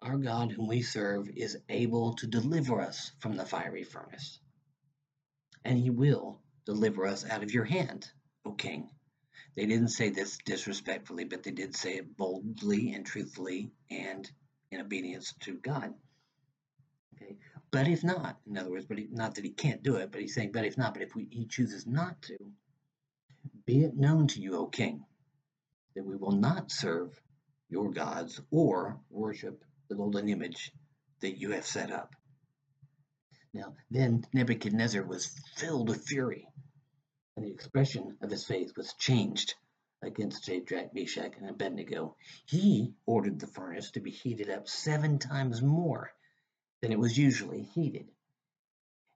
our 0.00 0.16
God 0.16 0.52
whom 0.52 0.68
we 0.68 0.80
serve 0.80 1.28
is 1.28 1.58
able 1.68 2.14
to 2.14 2.26
deliver 2.26 2.80
us 2.80 3.12
from 3.18 3.36
the 3.36 3.44
fiery 3.44 3.84
furnace. 3.84 4.38
And 5.66 5.78
he 5.78 5.90
will 5.90 6.40
deliver 6.66 7.06
us 7.06 7.28
out 7.28 7.42
of 7.42 7.52
your 7.52 7.64
hand, 7.64 8.10
O 8.44 8.52
king. 8.52 8.88
They 9.54 9.66
didn't 9.66 9.88
say 9.88 10.10
this 10.10 10.38
disrespectfully, 10.44 11.24
but 11.24 11.42
they 11.42 11.50
did 11.50 11.76
say 11.76 11.96
it 11.96 12.16
boldly 12.16 12.92
and 12.94 13.04
truthfully 13.04 13.72
and 13.90 14.30
in 14.70 14.80
obedience 14.80 15.34
to 15.40 15.54
God. 15.54 15.92
Okay. 17.14 17.36
But 17.70 17.88
if 17.88 18.02
not, 18.02 18.38
in 18.46 18.56
other 18.56 18.70
words, 18.70 18.86
but 18.86 18.98
he, 18.98 19.08
not 19.10 19.34
that 19.34 19.44
he 19.44 19.50
can't 19.50 19.82
do 19.82 19.96
it, 19.96 20.10
but 20.10 20.20
he's 20.20 20.34
saying, 20.34 20.52
but 20.52 20.64
if 20.64 20.78
not, 20.78 20.94
but 20.94 21.02
if 21.02 21.14
we, 21.14 21.28
he 21.30 21.46
chooses 21.46 21.86
not 21.86 22.20
to, 22.22 22.36
be 23.66 23.84
it 23.84 23.96
known 23.96 24.26
to 24.28 24.40
you, 24.40 24.56
O 24.56 24.66
king, 24.66 25.04
that 25.94 26.04
we 26.04 26.16
will 26.16 26.32
not 26.32 26.70
serve 26.70 27.20
your 27.68 27.90
gods 27.90 28.40
or 28.50 28.98
worship 29.10 29.64
the 29.88 29.94
golden 29.94 30.28
image 30.28 30.72
that 31.20 31.38
you 31.38 31.50
have 31.52 31.66
set 31.66 31.90
up. 31.90 32.14
Now, 33.54 33.76
then 33.90 34.24
Nebuchadnezzar 34.32 35.04
was 35.04 35.26
filled 35.56 35.90
with 35.90 36.06
fury, 36.06 36.48
and 37.36 37.44
the 37.44 37.50
expression 37.50 38.16
of 38.22 38.30
his 38.30 38.46
face 38.46 38.74
was 38.74 38.94
changed 38.94 39.54
against 40.00 40.44
Shadrach, 40.44 40.94
Meshach, 40.94 41.36
and 41.36 41.50
Abednego. 41.50 42.16
He 42.46 42.94
ordered 43.04 43.38
the 43.38 43.46
furnace 43.46 43.90
to 43.90 44.00
be 44.00 44.10
heated 44.10 44.48
up 44.48 44.68
seven 44.68 45.18
times 45.18 45.60
more 45.60 46.14
than 46.80 46.92
it 46.92 46.98
was 46.98 47.18
usually 47.18 47.64
heated. 47.64 48.10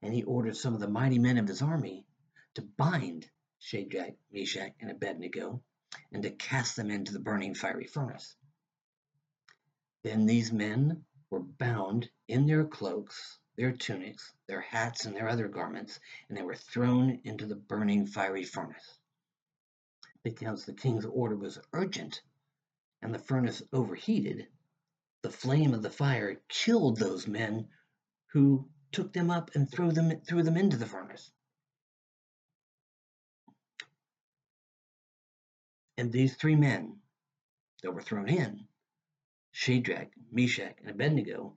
And 0.03 0.12
he 0.12 0.22
ordered 0.22 0.57
some 0.57 0.75
of 0.75 0.81
the 0.81 0.88
mighty 0.88 1.18
men 1.18 1.38
of 1.38 1.49
his 1.49 1.62
army 1.62 2.07
to 2.55 2.62
bind 2.62 3.31
Shadrach, 3.59 4.16
Meshach, 4.31 4.75
and 4.81 4.90
Abednego 4.90 5.62
and 6.12 6.22
to 6.25 6.31
cast 6.31 6.77
them 6.77 6.90
into 6.90 7.14
the 7.14 7.20
burning 7.20 7.55
fiery 7.55 7.87
furnace. 7.87 8.37
Then 10.03 10.27
these 10.27 10.53
men 10.53 11.07
were 11.31 11.40
bound 11.40 12.11
in 12.29 12.46
their 12.46 12.66
cloaks 12.66 13.38
their 13.56 13.72
tunics, 13.72 14.32
their 14.46 14.60
hats, 14.60 15.04
and 15.04 15.16
their 15.16 15.28
other 15.28 15.48
garments, 15.48 15.98
and 16.28 16.36
they 16.36 16.42
were 16.42 16.54
thrown 16.54 17.20
into 17.24 17.46
the 17.46 17.56
burning 17.56 18.06
fiery 18.06 18.44
furnace. 18.44 18.98
Because 20.22 20.64
the 20.64 20.74
king's 20.74 21.06
order 21.06 21.36
was 21.36 21.58
urgent 21.72 22.20
and 23.02 23.14
the 23.14 23.18
furnace 23.18 23.62
overheated, 23.72 24.48
the 25.22 25.30
flame 25.30 25.74
of 25.74 25.82
the 25.82 25.90
fire 25.90 26.40
killed 26.48 26.98
those 26.98 27.26
men 27.26 27.68
who 28.28 28.68
took 28.92 29.12
them 29.12 29.30
up 29.30 29.50
and 29.54 29.70
threw 29.70 29.92
them, 29.92 30.20
threw 30.20 30.42
them 30.42 30.56
into 30.56 30.76
the 30.76 30.86
furnace. 30.86 31.30
And 35.98 36.12
these 36.12 36.34
three 36.34 36.57
men 36.57 36.98
that 37.82 37.92
were 37.92 38.02
thrown 38.02 38.28
in, 38.28 38.66
Shadrach, 39.52 40.09
Meshach, 40.30 40.76
and 40.80 40.90
Abednego, 40.90 41.54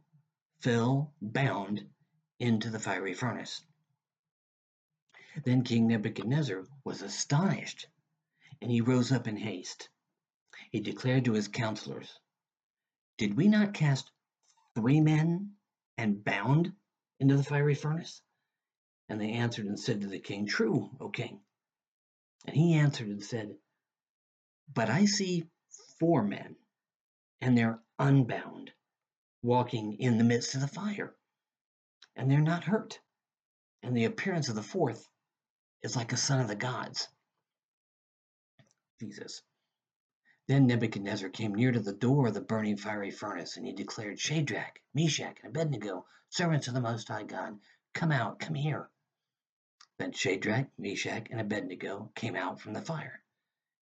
fell 0.61 1.13
bound 1.21 1.87
into 2.37 2.69
the 2.69 2.79
fiery 2.79 3.13
furnace. 3.13 3.63
Then 5.45 5.63
King 5.63 5.87
Nebuchadnezzar 5.87 6.65
was 6.83 7.01
astonished, 7.01 7.87
and 8.61 8.69
he 8.69 8.81
rose 8.81 9.11
up 9.11 9.27
in 9.27 9.37
haste. 9.37 9.89
He 10.71 10.81
declared 10.81 11.25
to 11.25 11.33
his 11.33 11.47
counselors, 11.47 12.19
Did 13.17 13.37
we 13.37 13.47
not 13.47 13.73
cast 13.73 14.11
three 14.75 14.99
men 14.99 15.55
and 15.97 16.23
bound 16.23 16.73
into 17.19 17.37
the 17.37 17.43
fiery 17.43 17.75
furnace? 17.75 18.21
And 19.07 19.19
they 19.19 19.31
answered 19.31 19.65
and 19.65 19.79
said 19.79 20.01
to 20.01 20.07
the 20.07 20.19
king, 20.19 20.45
True, 20.45 20.89
O 20.99 21.09
king. 21.09 21.39
And 22.45 22.55
he 22.55 22.73
answered 22.73 23.07
and 23.07 23.23
said, 23.23 23.55
But 24.73 24.89
I 24.89 25.05
see 25.05 25.49
four 25.99 26.23
men, 26.23 26.57
and 27.39 27.57
they're 27.57 27.81
unbound 27.97 28.71
walking 29.41 29.97
in 29.99 30.17
the 30.17 30.23
midst 30.23 30.55
of 30.55 30.61
the 30.61 30.67
fire, 30.67 31.15
and 32.15 32.29
they're 32.29 32.41
not 32.41 32.63
hurt. 32.63 32.99
And 33.81 33.95
the 33.95 34.05
appearance 34.05 34.49
of 34.49 34.55
the 34.55 34.63
fourth 34.63 35.07
is 35.81 35.95
like 35.95 36.11
a 36.11 36.17
son 36.17 36.41
of 36.41 36.47
the 36.47 36.55
gods. 36.55 37.07
Jesus. 38.99 39.41
Then 40.47 40.67
Nebuchadnezzar 40.67 41.29
came 41.29 41.53
near 41.53 41.71
to 41.71 41.79
the 41.79 41.93
door 41.93 42.27
of 42.27 42.33
the 42.33 42.41
burning 42.41 42.75
fiery 42.75 43.11
furnace, 43.11 43.55
and 43.55 43.65
he 43.65 43.71
declared, 43.71 44.19
Shadrach, 44.19 44.79
Meshach, 44.93 45.37
and 45.43 45.55
Abednego, 45.55 46.05
servants 46.29 46.67
of 46.67 46.73
the 46.73 46.81
Most 46.81 47.07
High 47.07 47.23
God, 47.23 47.59
come 47.93 48.11
out, 48.11 48.39
come 48.39 48.55
here. 48.55 48.89
Then 49.99 50.11
Shadrach, 50.11 50.67
Meshach, 50.77 51.27
and 51.29 51.39
Abednego 51.39 52.11
came 52.15 52.35
out 52.35 52.59
from 52.59 52.73
the 52.73 52.81
fire. 52.81 53.21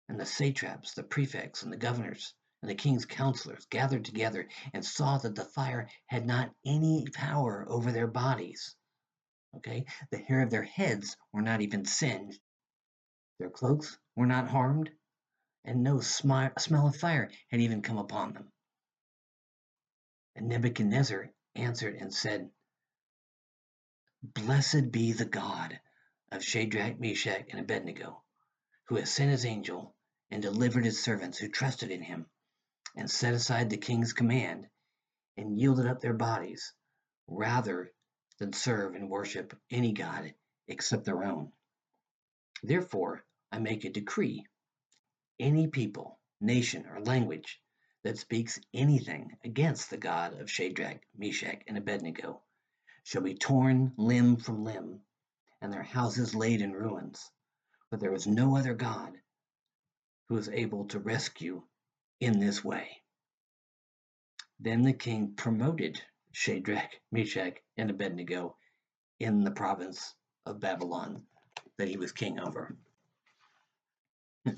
And 0.08 0.20
the 0.20 0.26
satraps, 0.26 0.94
the 0.94 1.04
prefects, 1.04 1.64
and 1.64 1.74
the 1.74 1.78
governors, 1.78 2.34
and 2.64 2.70
the 2.70 2.76
king's 2.76 3.05
counselors 3.05 3.66
gathered 3.70 4.05
together 4.05 4.47
and 4.74 4.86
saw 4.86 5.18
that 5.18 5.36
the 5.36 5.43
fire 5.43 5.89
had 6.05 6.26
not 6.26 6.49
any 6.66 7.05
power 7.14 7.66
over 7.68 7.91
their 7.91 8.07
bodies. 8.07 8.74
Okay, 9.57 9.86
the 10.11 10.18
hair 10.18 10.41
of 10.41 10.49
their 10.49 10.64
heads 10.64 11.18
were 11.34 11.41
not 11.41 11.59
even 11.59 11.84
singed, 11.84 12.39
their 13.38 13.49
cloaks 13.49 13.97
were 14.16 14.26
not 14.26 14.47
harmed, 14.47 14.89
and 15.66 15.84
no 15.84 15.97
smi- 15.97 16.57
smell 16.57 16.88
of 16.88 16.95
fire 16.95 17.30
had 17.49 17.59
even 17.59 17.82
come 17.82 17.97
upon 17.97 18.32
them. 18.32 18.49
And 20.38 20.47
Nebuchadnezzar 20.47 21.32
answered 21.55 21.95
and 21.95 22.14
said, 22.14 22.49
Blessed 24.24 24.89
be 24.89 25.11
the 25.11 25.26
God 25.26 25.82
of 26.32 26.45
Shadrach, 26.45 26.97
Meshach, 26.97 27.45
and 27.49 27.59
Abednego, 27.59 28.24
who 28.86 28.95
has 28.95 29.11
sent 29.11 29.32
his 29.32 29.43
angel 29.43 29.93
and 30.32 30.41
delivered 30.41 30.86
his 30.86 31.03
servants 31.03 31.38
who 31.38 31.49
trusted 31.49 31.91
in 31.91 32.01
him, 32.01 32.26
and 32.96 33.10
set 33.10 33.34
aside 33.34 33.70
the 33.70 33.78
king's 33.78 34.14
command, 34.14 34.68
and 35.38 35.58
yielded 35.58 35.88
up 35.88 36.00
their 36.00 36.14
bodies, 36.14 36.74
rather 37.28 37.91
than 38.39 38.54
serve 38.54 38.96
and 38.96 39.10
worship 39.10 39.58
any 39.72 39.94
god 39.94 40.34
except 40.68 41.06
their 41.06 41.24
own. 41.24 41.52
Therefore, 42.62 43.26
I 43.52 43.60
make 43.60 43.84
a 43.86 43.89
decree 43.89 44.46
any 45.39 45.68
people, 45.68 46.20
nation, 46.39 46.86
or 46.88 47.02
language 47.02 47.62
that 48.04 48.18
speaks 48.18 48.60
anything 48.74 49.38
against 49.44 49.89
the 49.89 49.98
God 49.98 50.39
of 50.39 50.50
Shadrach, 50.50 51.02
Meshach, 51.18 51.64
and 51.68 51.78
Abednego 51.78 52.41
shall 53.04 53.22
be 53.22 53.36
torn 53.36 53.94
limb 53.98 54.38
from 54.38 54.64
limb, 54.64 55.02
and 55.62 55.74
their 55.74 55.84
houses 55.84 56.36
laid 56.36 56.62
in 56.62 56.72
ruins. 56.74 57.32
For 57.89 57.98
there 57.98 58.14
is 58.14 58.28
no 58.28 58.58
other 58.58 58.74
God 58.74 59.14
who 60.30 60.38
is 60.38 60.50
able 60.50 60.86
to 60.88 61.00
rescue 61.00 61.64
in 62.20 62.39
this 62.39 62.64
way. 62.64 63.01
Then 64.59 64.84
the 64.84 64.93
king 64.93 65.34
promoted 65.36 66.01
Shadrach, 66.32 66.99
Meshach, 67.11 67.57
and 67.78 67.89
Abednego 67.89 68.55
in 69.20 69.43
the 69.43 69.51
province 69.51 70.14
of 70.45 70.59
Babylon 70.59 71.26
that 71.78 71.88
he 71.88 71.97
was 71.97 72.11
king 72.11 72.39
over. 72.39 72.76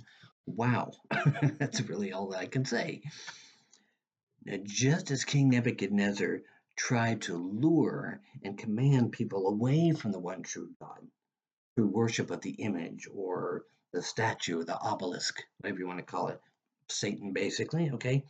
Wow, 0.48 0.92
that's 1.58 1.82
really 1.82 2.14
all 2.14 2.28
that 2.30 2.40
I 2.40 2.46
can 2.46 2.66
say. 2.66 3.02
Now, 4.46 4.58
just 4.64 5.10
as 5.10 5.26
King 5.26 5.50
Nebuchadnezzar 5.50 6.42
tried 6.76 7.24
to 7.24 7.36
lure 7.36 8.22
and 8.44 8.56
command 8.56 9.12
people 9.12 9.48
away 9.48 9.92
from 9.92 10.12
the 10.12 10.20
one 10.20 10.44
true 10.44 10.70
God 10.80 11.08
through 11.76 11.88
worship 11.88 12.30
of 12.30 12.42
the 12.42 12.52
image 12.52 13.08
or 13.12 13.66
the 13.92 14.04
statue, 14.04 14.64
the 14.64 14.80
obelisk, 14.80 15.42
whatever 15.58 15.80
you 15.80 15.88
want 15.88 15.98
to 15.98 16.06
call 16.06 16.28
it, 16.28 16.40
Satan 16.90 17.34
basically, 17.34 17.92
okay? 17.92 18.24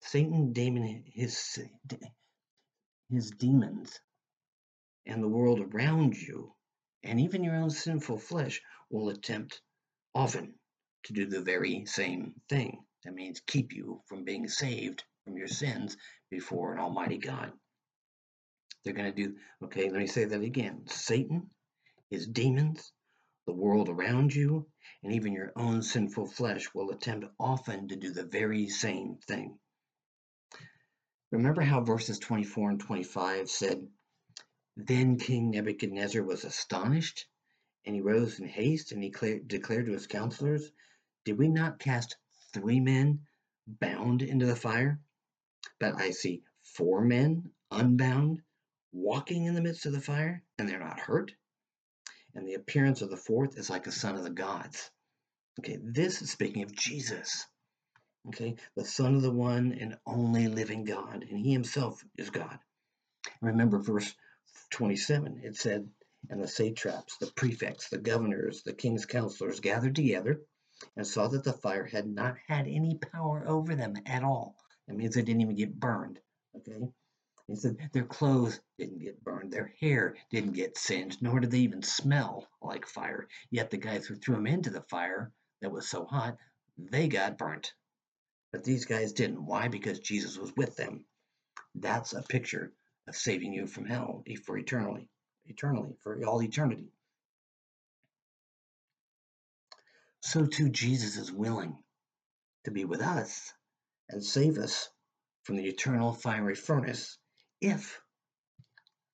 Satan, 0.00 0.52
demon, 0.52 1.04
his 1.06 1.58
his 3.10 3.30
demons 3.30 4.00
and 5.06 5.22
the 5.22 5.28
world 5.28 5.60
around 5.60 6.16
you 6.16 6.54
and 7.02 7.20
even 7.20 7.44
your 7.44 7.56
own 7.56 7.70
sinful 7.70 8.18
flesh 8.18 8.60
will 8.90 9.08
attempt 9.08 9.60
often 10.14 10.54
to 11.04 11.12
do 11.12 11.26
the 11.26 11.40
very 11.40 11.84
same 11.86 12.34
thing. 12.48 12.84
That 13.04 13.14
means 13.14 13.40
keep 13.46 13.72
you 13.72 14.02
from 14.06 14.24
being 14.24 14.48
saved 14.48 15.02
from 15.24 15.36
your 15.36 15.48
sins 15.48 15.96
before 16.30 16.72
an 16.72 16.78
almighty 16.78 17.18
God. 17.18 17.52
They're 18.84 18.94
going 18.94 19.12
to 19.12 19.24
do, 19.24 19.36
okay, 19.64 19.90
let 19.90 19.98
me 20.00 20.06
say 20.06 20.24
that 20.24 20.42
again. 20.42 20.84
Satan, 20.86 21.50
his 22.10 22.26
demons, 22.26 22.92
the 23.46 23.52
world 23.52 23.88
around 23.88 24.34
you, 24.34 24.66
and 25.02 25.12
even 25.12 25.32
your 25.32 25.52
own 25.56 25.82
sinful 25.82 26.26
flesh 26.26 26.72
will 26.74 26.90
attempt 26.90 27.26
often 27.38 27.88
to 27.88 27.96
do 27.96 28.12
the 28.12 28.24
very 28.24 28.68
same 28.68 29.16
thing. 29.26 29.58
Remember 31.30 31.62
how 31.62 31.80
verses 31.80 32.18
24 32.18 32.70
and 32.70 32.80
25 32.80 33.50
said, 33.50 33.88
Then 34.76 35.18
King 35.18 35.50
Nebuchadnezzar 35.50 36.22
was 36.22 36.44
astonished, 36.44 37.26
and 37.84 37.94
he 37.94 38.00
rose 38.00 38.38
in 38.38 38.46
haste, 38.46 38.92
and 38.92 39.02
he 39.02 39.10
declared 39.10 39.86
to 39.86 39.92
his 39.92 40.06
counselors 40.06 40.70
did 41.24 41.38
we 41.38 41.48
not 41.48 41.78
cast 41.78 42.16
three 42.52 42.80
men 42.80 43.20
bound 43.66 44.22
into 44.22 44.44
the 44.44 44.56
fire? 44.56 45.00
But 45.78 46.00
I 46.00 46.10
see 46.10 46.42
four 46.64 47.00
men 47.00 47.52
unbound 47.70 48.42
walking 48.92 49.44
in 49.44 49.54
the 49.54 49.62
midst 49.62 49.86
of 49.86 49.92
the 49.92 50.00
fire, 50.00 50.42
and 50.58 50.68
they're 50.68 50.80
not 50.80 50.98
hurt. 50.98 51.32
And 52.34 52.46
the 52.46 52.54
appearance 52.54 53.02
of 53.02 53.10
the 53.10 53.16
fourth 53.16 53.58
is 53.58 53.70
like 53.70 53.86
a 53.86 53.92
son 53.92 54.16
of 54.16 54.24
the 54.24 54.30
gods. 54.30 54.90
Okay, 55.60 55.78
this 55.82 56.22
is 56.22 56.30
speaking 56.30 56.62
of 56.62 56.72
Jesus. 56.72 57.46
Okay, 58.28 58.54
the 58.76 58.84
Son 58.84 59.16
of 59.16 59.22
the 59.22 59.32
one 59.32 59.72
and 59.72 59.98
only 60.06 60.46
living 60.46 60.84
God, 60.84 61.26
and 61.28 61.38
He 61.38 61.52
Himself 61.52 62.02
is 62.16 62.30
God. 62.30 62.58
Remember 63.40 63.78
verse 63.78 64.14
27, 64.70 65.40
it 65.42 65.56
said, 65.56 65.90
And 66.30 66.42
the 66.42 66.48
satraps, 66.48 67.18
the 67.18 67.26
prefects, 67.26 67.88
the 67.88 67.98
governors, 67.98 68.62
the 68.62 68.72
king's 68.72 69.06
counselors 69.06 69.60
gathered 69.60 69.96
together 69.96 70.40
and 70.96 71.06
saw 71.06 71.28
that 71.28 71.44
the 71.44 71.52
fire 71.52 71.84
had 71.84 72.06
not 72.06 72.36
had 72.46 72.66
any 72.66 72.96
power 72.96 73.44
over 73.46 73.74
them 73.74 73.94
at 74.06 74.22
all. 74.22 74.56
That 74.86 74.96
means 74.96 75.14
they 75.14 75.22
didn't 75.22 75.42
even 75.42 75.56
get 75.56 75.78
burned. 75.78 76.20
Okay. 76.56 76.88
He 77.48 77.56
said 77.56 77.76
their 77.92 78.04
clothes 78.04 78.60
didn't 78.78 79.00
get 79.00 79.22
burned, 79.22 79.52
their 79.52 79.74
hair 79.80 80.16
didn't 80.30 80.52
get 80.52 80.78
singed, 80.78 81.22
nor 81.22 81.40
did 81.40 81.50
they 81.50 81.58
even 81.58 81.82
smell 81.82 82.48
like 82.60 82.86
fire. 82.86 83.28
Yet 83.50 83.70
the 83.70 83.76
guys 83.76 84.06
who 84.06 84.14
threw 84.14 84.36
them 84.36 84.46
into 84.46 84.70
the 84.70 84.82
fire 84.82 85.32
that 85.60 85.72
was 85.72 85.88
so 85.88 86.04
hot, 86.04 86.38
they 86.78 87.08
got 87.08 87.38
burnt. 87.38 87.74
But 88.52 88.64
these 88.64 88.84
guys 88.84 89.12
didn't. 89.12 89.44
Why? 89.44 89.68
Because 89.68 89.98
Jesus 89.98 90.38
was 90.38 90.54
with 90.56 90.76
them. 90.76 91.04
That's 91.74 92.12
a 92.12 92.22
picture 92.22 92.72
of 93.08 93.16
saving 93.16 93.52
you 93.52 93.66
from 93.66 93.86
hell 93.86 94.24
for 94.44 94.58
eternally, 94.58 95.08
eternally, 95.46 95.96
for 96.02 96.24
all 96.24 96.42
eternity. 96.42 96.92
so 100.22 100.46
too 100.46 100.68
Jesus 100.68 101.16
is 101.16 101.32
willing 101.32 101.82
to 102.64 102.70
be 102.70 102.84
with 102.84 103.02
us 103.02 103.52
and 104.08 104.24
save 104.24 104.56
us 104.56 104.88
from 105.42 105.56
the 105.56 105.66
eternal 105.66 106.12
fiery 106.12 106.54
furnace 106.54 107.18
if 107.62 108.00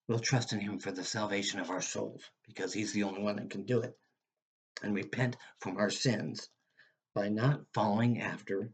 we'll 0.08 0.18
trust 0.18 0.52
in 0.52 0.60
him 0.60 0.78
for 0.78 0.90
the 0.90 1.04
salvation 1.04 1.60
of 1.60 1.70
our 1.70 1.82
souls 1.82 2.22
because 2.46 2.72
he's 2.72 2.92
the 2.92 3.04
only 3.04 3.22
one 3.22 3.36
that 3.36 3.50
can 3.50 3.64
do 3.64 3.80
it 3.82 3.96
and 4.82 4.94
repent 4.94 5.36
from 5.60 5.76
our 5.76 5.90
sins 5.90 6.48
by 7.14 7.28
not 7.28 7.60
following 7.74 8.20
after 8.20 8.72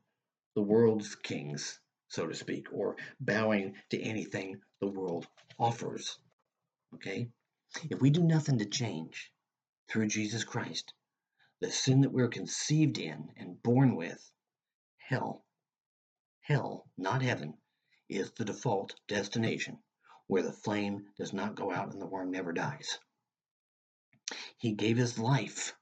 the 0.54 0.62
world's 0.62 1.14
kings 1.16 1.80
so 2.08 2.26
to 2.26 2.34
speak 2.34 2.68
or 2.72 2.96
bowing 3.20 3.74
to 3.90 4.00
anything 4.00 4.60
the 4.80 4.86
world 4.86 5.26
offers 5.58 6.18
okay? 6.94 7.28
If 7.90 8.00
we 8.00 8.10
do 8.10 8.22
nothing 8.22 8.58
to 8.58 8.64
change 8.66 9.32
through 9.88 10.06
Jesus 10.06 10.44
Christ 10.44 10.94
the 11.60 11.70
sin 11.70 12.02
that 12.02 12.12
we're 12.12 12.28
conceived 12.28 12.98
in 12.98 13.28
and 13.36 13.62
born 13.62 13.96
with, 13.96 14.32
hell, 14.98 15.44
hell, 16.40 16.86
not 16.96 17.22
heaven, 17.22 17.54
is 18.08 18.30
the 18.32 18.44
default 18.44 18.94
destination 19.08 19.78
where 20.26 20.42
the 20.42 20.52
flame 20.52 21.06
does 21.16 21.32
not 21.32 21.54
go 21.54 21.70
out 21.70 21.92
and 21.92 22.00
the 22.00 22.06
worm 22.06 22.30
never 22.30 22.52
dies. 22.52 22.98
He 24.56 24.72
gave 24.72 24.96
his 24.96 25.18
life 25.18 25.74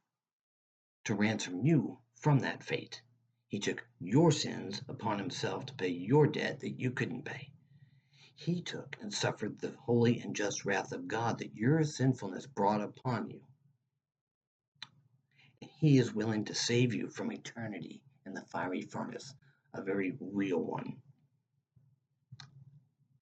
to 1.04 1.14
ransom 1.14 1.64
you 1.64 1.98
from 2.16 2.40
that 2.40 2.62
fate. 2.62 3.02
He 3.48 3.58
took 3.58 3.86
your 4.00 4.32
sins 4.32 4.80
upon 4.88 5.18
himself 5.18 5.66
to 5.66 5.74
pay 5.74 5.88
your 5.88 6.26
debt 6.26 6.60
that 6.60 6.80
you 6.80 6.90
couldn't 6.90 7.24
pay. 7.24 7.52
He 8.34 8.62
took 8.62 8.96
and 9.00 9.12
suffered 9.12 9.60
the 9.60 9.70
holy 9.72 10.20
and 10.20 10.34
just 10.34 10.64
wrath 10.64 10.92
of 10.92 11.06
God 11.06 11.38
that 11.38 11.54
your 11.54 11.84
sinfulness 11.84 12.46
brought 12.46 12.80
upon 12.80 13.28
you. 13.28 13.40
And 15.60 15.70
He 15.78 15.98
is 15.98 16.14
willing 16.14 16.46
to 16.46 16.54
save 16.54 16.94
you 16.94 17.08
from 17.08 17.30
eternity 17.30 18.02
in 18.24 18.34
the 18.34 18.42
fiery 18.42 18.82
furnace, 18.82 19.34
a 19.74 19.82
very 19.82 20.16
real 20.18 20.60
one. 20.60 21.01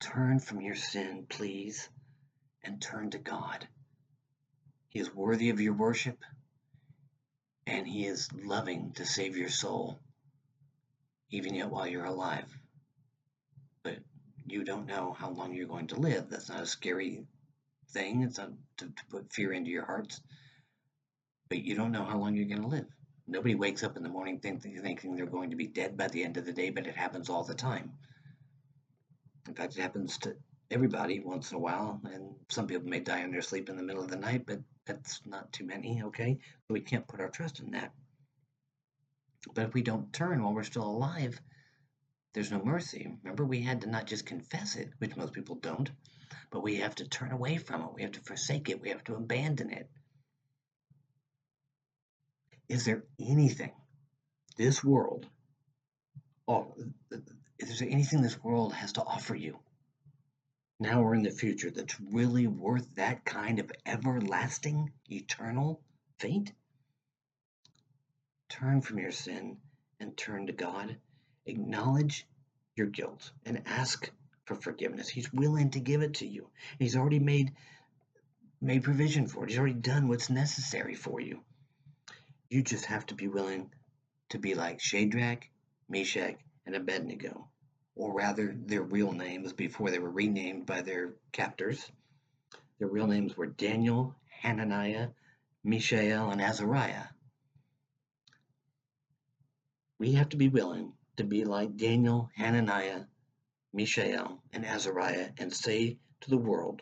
Turn 0.00 0.40
from 0.40 0.60
your 0.60 0.74
sin, 0.74 1.26
please, 1.28 1.88
and 2.64 2.80
turn 2.80 3.10
to 3.10 3.18
God. 3.18 3.68
He 4.88 4.98
is 4.98 5.14
worthy 5.14 5.50
of 5.50 5.60
your 5.60 5.74
worship, 5.74 6.18
and 7.66 7.86
He 7.86 8.06
is 8.06 8.32
loving 8.32 8.92
to 8.94 9.06
save 9.06 9.36
your 9.36 9.48
soul, 9.50 10.00
even 11.30 11.54
yet 11.54 11.70
while 11.70 11.86
you're 11.86 12.04
alive. 12.04 12.48
But 13.82 13.98
you 14.46 14.64
don't 14.64 14.86
know 14.86 15.12
how 15.12 15.30
long 15.30 15.54
you're 15.54 15.66
going 15.66 15.88
to 15.88 16.00
live. 16.00 16.28
That's 16.28 16.48
not 16.48 16.62
a 16.62 16.66
scary 16.66 17.26
thing. 17.90 18.22
It's 18.22 18.38
not 18.38 18.50
to, 18.78 18.86
to 18.86 19.04
put 19.10 19.32
fear 19.32 19.52
into 19.52 19.70
your 19.70 19.84
hearts 19.84 20.20
but 21.50 21.64
you 21.64 21.74
don't 21.74 21.92
know 21.92 22.04
how 22.04 22.16
long 22.16 22.34
you're 22.36 22.46
going 22.46 22.62
to 22.62 22.68
live. 22.68 22.86
Nobody 23.26 23.54
wakes 23.56 23.82
up 23.82 23.96
in 23.96 24.02
the 24.02 24.08
morning 24.08 24.38
thinking, 24.38 24.80
thinking 24.80 25.16
they're 25.16 25.26
going 25.26 25.50
to 25.50 25.56
be 25.56 25.66
dead 25.66 25.96
by 25.96 26.06
the 26.08 26.24
end 26.24 26.36
of 26.36 26.46
the 26.46 26.52
day, 26.52 26.70
but 26.70 26.86
it 26.86 26.96
happens 26.96 27.28
all 27.28 27.44
the 27.44 27.54
time. 27.54 27.92
In 29.48 29.54
fact, 29.54 29.76
it 29.76 29.80
happens 29.80 30.18
to 30.18 30.36
everybody 30.70 31.20
once 31.20 31.50
in 31.50 31.56
a 31.56 31.60
while, 31.60 32.00
and 32.04 32.34
some 32.48 32.66
people 32.66 32.88
may 32.88 33.00
die 33.00 33.20
in 33.20 33.32
their 33.32 33.42
sleep 33.42 33.68
in 33.68 33.76
the 33.76 33.82
middle 33.82 34.02
of 34.02 34.10
the 34.10 34.16
night, 34.16 34.44
but 34.46 34.60
that's 34.86 35.20
not 35.26 35.52
too 35.52 35.64
many, 35.64 36.02
okay? 36.04 36.38
We 36.68 36.80
can't 36.80 37.08
put 37.08 37.20
our 37.20 37.28
trust 37.28 37.60
in 37.60 37.72
that. 37.72 37.92
But 39.54 39.68
if 39.68 39.74
we 39.74 39.82
don't 39.82 40.12
turn 40.12 40.42
while 40.42 40.54
we're 40.54 40.62
still 40.64 40.86
alive, 40.86 41.40
there's 42.34 42.52
no 42.52 42.62
mercy. 42.62 43.10
Remember, 43.22 43.44
we 43.44 43.60
had 43.62 43.80
to 43.82 43.88
not 43.88 44.06
just 44.06 44.26
confess 44.26 44.76
it, 44.76 44.90
which 44.98 45.16
most 45.16 45.32
people 45.32 45.56
don't, 45.56 45.90
but 46.50 46.62
we 46.62 46.76
have 46.76 46.94
to 46.96 47.08
turn 47.08 47.32
away 47.32 47.56
from 47.56 47.82
it. 47.82 47.94
We 47.94 48.02
have 48.02 48.12
to 48.12 48.20
forsake 48.20 48.68
it. 48.68 48.80
We 48.80 48.90
have 48.90 49.02
to 49.04 49.16
abandon 49.16 49.70
it. 49.70 49.88
Is 52.68 52.84
there 52.84 53.04
anything 53.18 53.72
this 54.56 54.84
world, 54.84 55.26
oh, 56.46 56.76
is 57.68 57.78
there 57.78 57.88
anything 57.88 58.22
this 58.22 58.42
world 58.42 58.72
has 58.72 58.94
to 58.94 59.02
offer 59.02 59.34
you 59.34 59.58
now 60.78 61.02
or 61.02 61.14
in 61.14 61.22
the 61.22 61.30
future 61.30 61.70
that's 61.70 62.00
really 62.00 62.46
worth 62.46 62.94
that 62.94 63.24
kind 63.24 63.58
of 63.58 63.70
everlasting, 63.84 64.92
eternal 65.10 65.80
fate? 66.18 66.52
Turn 68.48 68.80
from 68.80 68.98
your 68.98 69.12
sin 69.12 69.58
and 70.00 70.16
turn 70.16 70.46
to 70.46 70.52
God. 70.52 70.96
Acknowledge 71.46 72.26
your 72.76 72.86
guilt 72.86 73.30
and 73.44 73.62
ask 73.66 74.10
for 74.44 74.54
forgiveness. 74.54 75.08
He's 75.08 75.32
willing 75.32 75.70
to 75.72 75.80
give 75.80 76.02
it 76.02 76.14
to 76.14 76.26
you. 76.26 76.48
He's 76.78 76.96
already 76.96 77.18
made 77.18 77.52
made 78.62 78.84
provision 78.84 79.26
for 79.26 79.44
it. 79.44 79.50
He's 79.50 79.58
already 79.58 79.74
done 79.74 80.08
what's 80.08 80.28
necessary 80.28 80.94
for 80.94 81.20
you. 81.20 81.40
You 82.48 82.62
just 82.62 82.86
have 82.86 83.06
to 83.06 83.14
be 83.14 83.28
willing 83.28 83.70
to 84.30 84.38
be 84.38 84.54
like 84.54 84.80
Shadrach, 84.80 85.48
Meshach, 85.88 86.36
and 86.66 86.74
Abednego, 86.74 87.48
or 87.94 88.12
rather 88.12 88.54
their 88.54 88.82
real 88.82 89.12
names 89.12 89.52
before 89.52 89.90
they 89.90 89.98
were 89.98 90.10
renamed 90.10 90.66
by 90.66 90.82
their 90.82 91.14
captors. 91.32 91.90
Their 92.78 92.88
real 92.88 93.06
names 93.06 93.36
were 93.36 93.46
Daniel, 93.46 94.14
Hananiah, 94.42 95.08
Mishael, 95.64 96.30
and 96.30 96.40
Azariah 96.40 97.06
we 100.00 100.12
have 100.12 100.30
to 100.30 100.38
be 100.38 100.48
willing 100.48 100.94
to 101.18 101.24
be 101.24 101.44
like 101.44 101.76
Daniel, 101.76 102.30
Hananiah, 102.34 103.02
Mishael, 103.74 104.42
and 104.50 104.64
Azariah 104.64 105.28
and 105.36 105.54
say 105.54 105.98
to 106.22 106.30
the 106.30 106.38
world, 106.38 106.80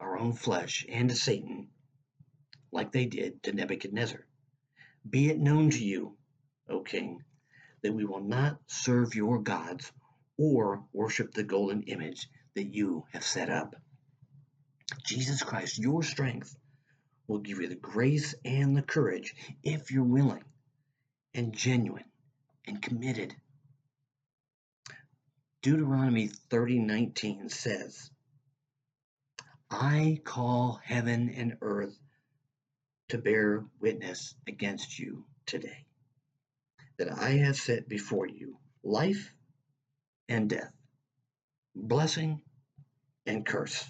our 0.00 0.18
own 0.18 0.32
flesh, 0.32 0.84
and 0.88 1.08
to 1.08 1.14
Satan, 1.14 1.68
like 2.72 2.90
they 2.90 3.06
did 3.06 3.44
to 3.44 3.52
Nebuchadnezzar 3.52 4.26
Be 5.08 5.30
it 5.30 5.38
known 5.38 5.70
to 5.70 5.84
you, 5.84 6.16
O 6.68 6.80
king, 6.80 7.22
that 7.82 7.92
we 7.92 8.04
will 8.04 8.22
not 8.22 8.58
serve 8.66 9.14
your 9.14 9.40
gods 9.40 9.92
or 10.36 10.84
worship 10.92 11.32
the 11.32 11.42
golden 11.42 11.82
image 11.82 12.28
that 12.54 12.64
you 12.64 13.04
have 13.12 13.24
set 13.24 13.48
up. 13.50 13.76
Jesus 15.04 15.42
Christ, 15.42 15.78
your 15.78 16.02
strength, 16.02 16.56
will 17.26 17.38
give 17.38 17.60
you 17.60 17.68
the 17.68 17.76
grace 17.76 18.34
and 18.44 18.76
the 18.76 18.82
courage 18.82 19.34
if 19.62 19.90
you're 19.90 20.02
willing 20.04 20.44
and 21.34 21.52
genuine 21.52 22.04
and 22.66 22.82
committed. 22.82 23.34
Deuteronomy 25.62 26.28
30:19 26.28 27.50
says, 27.50 28.10
I 29.70 30.20
call 30.24 30.80
heaven 30.82 31.30
and 31.30 31.58
earth 31.60 31.96
to 33.08 33.18
bear 33.18 33.64
witness 33.78 34.34
against 34.46 34.98
you 34.98 35.24
today 35.46 35.86
that 37.00 37.12
I 37.12 37.30
have 37.38 37.56
set 37.56 37.88
before 37.88 38.28
you 38.28 38.56
life 38.82 39.34
and 40.28 40.48
death, 40.48 40.72
blessing 41.74 42.40
and 43.26 43.44
curse. 43.44 43.84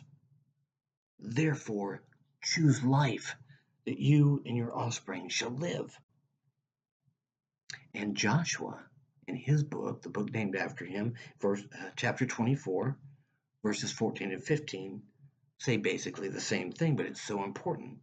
Therefore, 1.18 2.02
choose 2.42 2.82
life 2.82 3.36
that 3.84 3.98
you 3.98 4.42
and 4.46 4.56
your 4.56 4.74
offspring 4.74 5.28
shall 5.28 5.50
live 5.50 5.98
and 7.94 8.16
Joshua, 8.16 8.80
in 9.26 9.34
his 9.34 9.64
book, 9.64 10.02
the 10.02 10.08
book 10.08 10.32
named 10.32 10.56
after 10.56 10.84
him, 10.84 11.14
verse, 11.40 11.62
uh, 11.78 11.90
chapter 11.96 12.26
24, 12.26 12.96
verses 13.64 13.92
14 13.92 14.32
and 14.32 14.42
15, 14.42 15.02
say 15.58 15.76
basically 15.76 16.28
the 16.28 16.40
same 16.40 16.72
thing, 16.72 16.96
but 16.96 17.06
it's 17.06 17.20
so 17.20 17.44
important. 17.44 17.98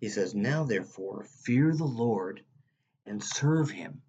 He 0.00 0.08
says, 0.08 0.34
Now 0.34 0.64
therefore, 0.64 1.24
fear 1.44 1.74
the 1.74 1.84
Lord 1.84 2.42
and 3.06 3.22
serve 3.22 3.70
him 3.70 4.02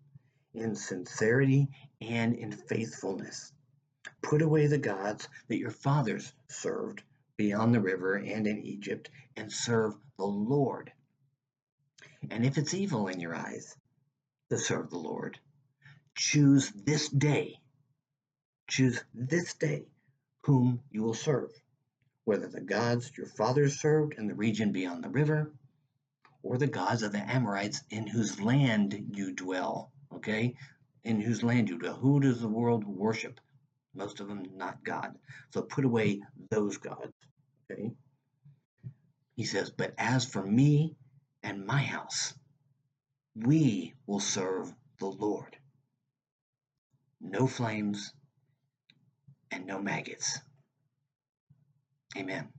in 0.58 0.76
sincerity 0.76 1.70
and 2.02 2.36
in 2.36 2.52
faithfulness. 2.52 3.52
Put 4.22 4.42
away 4.42 4.68
the 4.68 4.78
gods 4.78 5.28
that 5.48 5.58
your 5.58 5.72
fathers 5.72 6.34
served 6.50 7.04
beyond 7.38 7.74
the 7.74 7.82
river 7.82 8.16
and 8.16 8.48
in 8.48 8.66
Egypt, 8.66 9.10
and 9.36 9.52
serve 9.52 9.94
the 10.18 10.26
Lord. 10.26 10.92
And 12.32 12.46
if 12.46 12.58
it's 12.58 12.74
evil 12.74 13.08
in 13.08 13.20
your 13.20 13.36
eyes, 13.36 13.76
to 14.50 14.58
serve 14.58 14.90
the 14.90 14.98
Lord. 14.98 15.40
Choose 16.16 16.72
this 16.72 17.10
day, 17.10 17.60
choose 18.68 19.04
this 19.14 19.54
day 19.54 19.86
whom 20.44 20.82
you 20.90 21.04
will 21.04 21.14
serve, 21.14 21.52
whether 22.24 22.48
the 22.48 22.62
gods 22.62 23.12
your 23.18 23.28
fathers 23.28 23.80
served 23.80 24.14
in 24.14 24.28
the 24.28 24.34
region 24.34 24.72
beyond 24.72 25.04
the 25.04 25.10
river, 25.10 25.52
or 26.42 26.58
the 26.58 26.68
gods 26.68 27.04
of 27.04 27.12
the 27.12 27.20
Amorites 27.20 27.84
in 27.90 28.08
whose 28.08 28.40
land 28.40 29.12
you 29.14 29.34
dwell. 29.34 29.92
Okay? 30.14 30.56
In 31.04 31.22
whose 31.22 31.44
land 31.44 31.70
you 31.70 31.78
dwell. 31.78 31.96
Who 31.96 32.20
does 32.20 32.42
the 32.42 32.48
world 32.48 32.86
worship? 32.86 33.40
Most 33.96 34.20
of 34.20 34.28
them 34.28 34.44
not 34.56 34.84
God. 34.84 35.16
So 35.52 35.62
put 35.62 35.86
away 35.86 36.22
those 36.52 36.78
gods. 36.78 37.14
Okay? 37.72 37.92
He 39.36 39.46
says, 39.46 39.70
But 39.70 39.94
as 39.98 40.26
for 40.26 40.44
me 40.44 40.96
and 41.44 41.66
my 41.66 41.82
house, 41.82 42.34
we 43.36 43.94
will 44.06 44.20
serve 44.20 44.74
the 45.00 45.08
Lord. 45.08 45.58
No 47.22 47.48
flames 47.48 48.14
and 49.52 49.66
no 49.66 49.80
maggots. 49.82 50.40
Amen. 52.18 52.50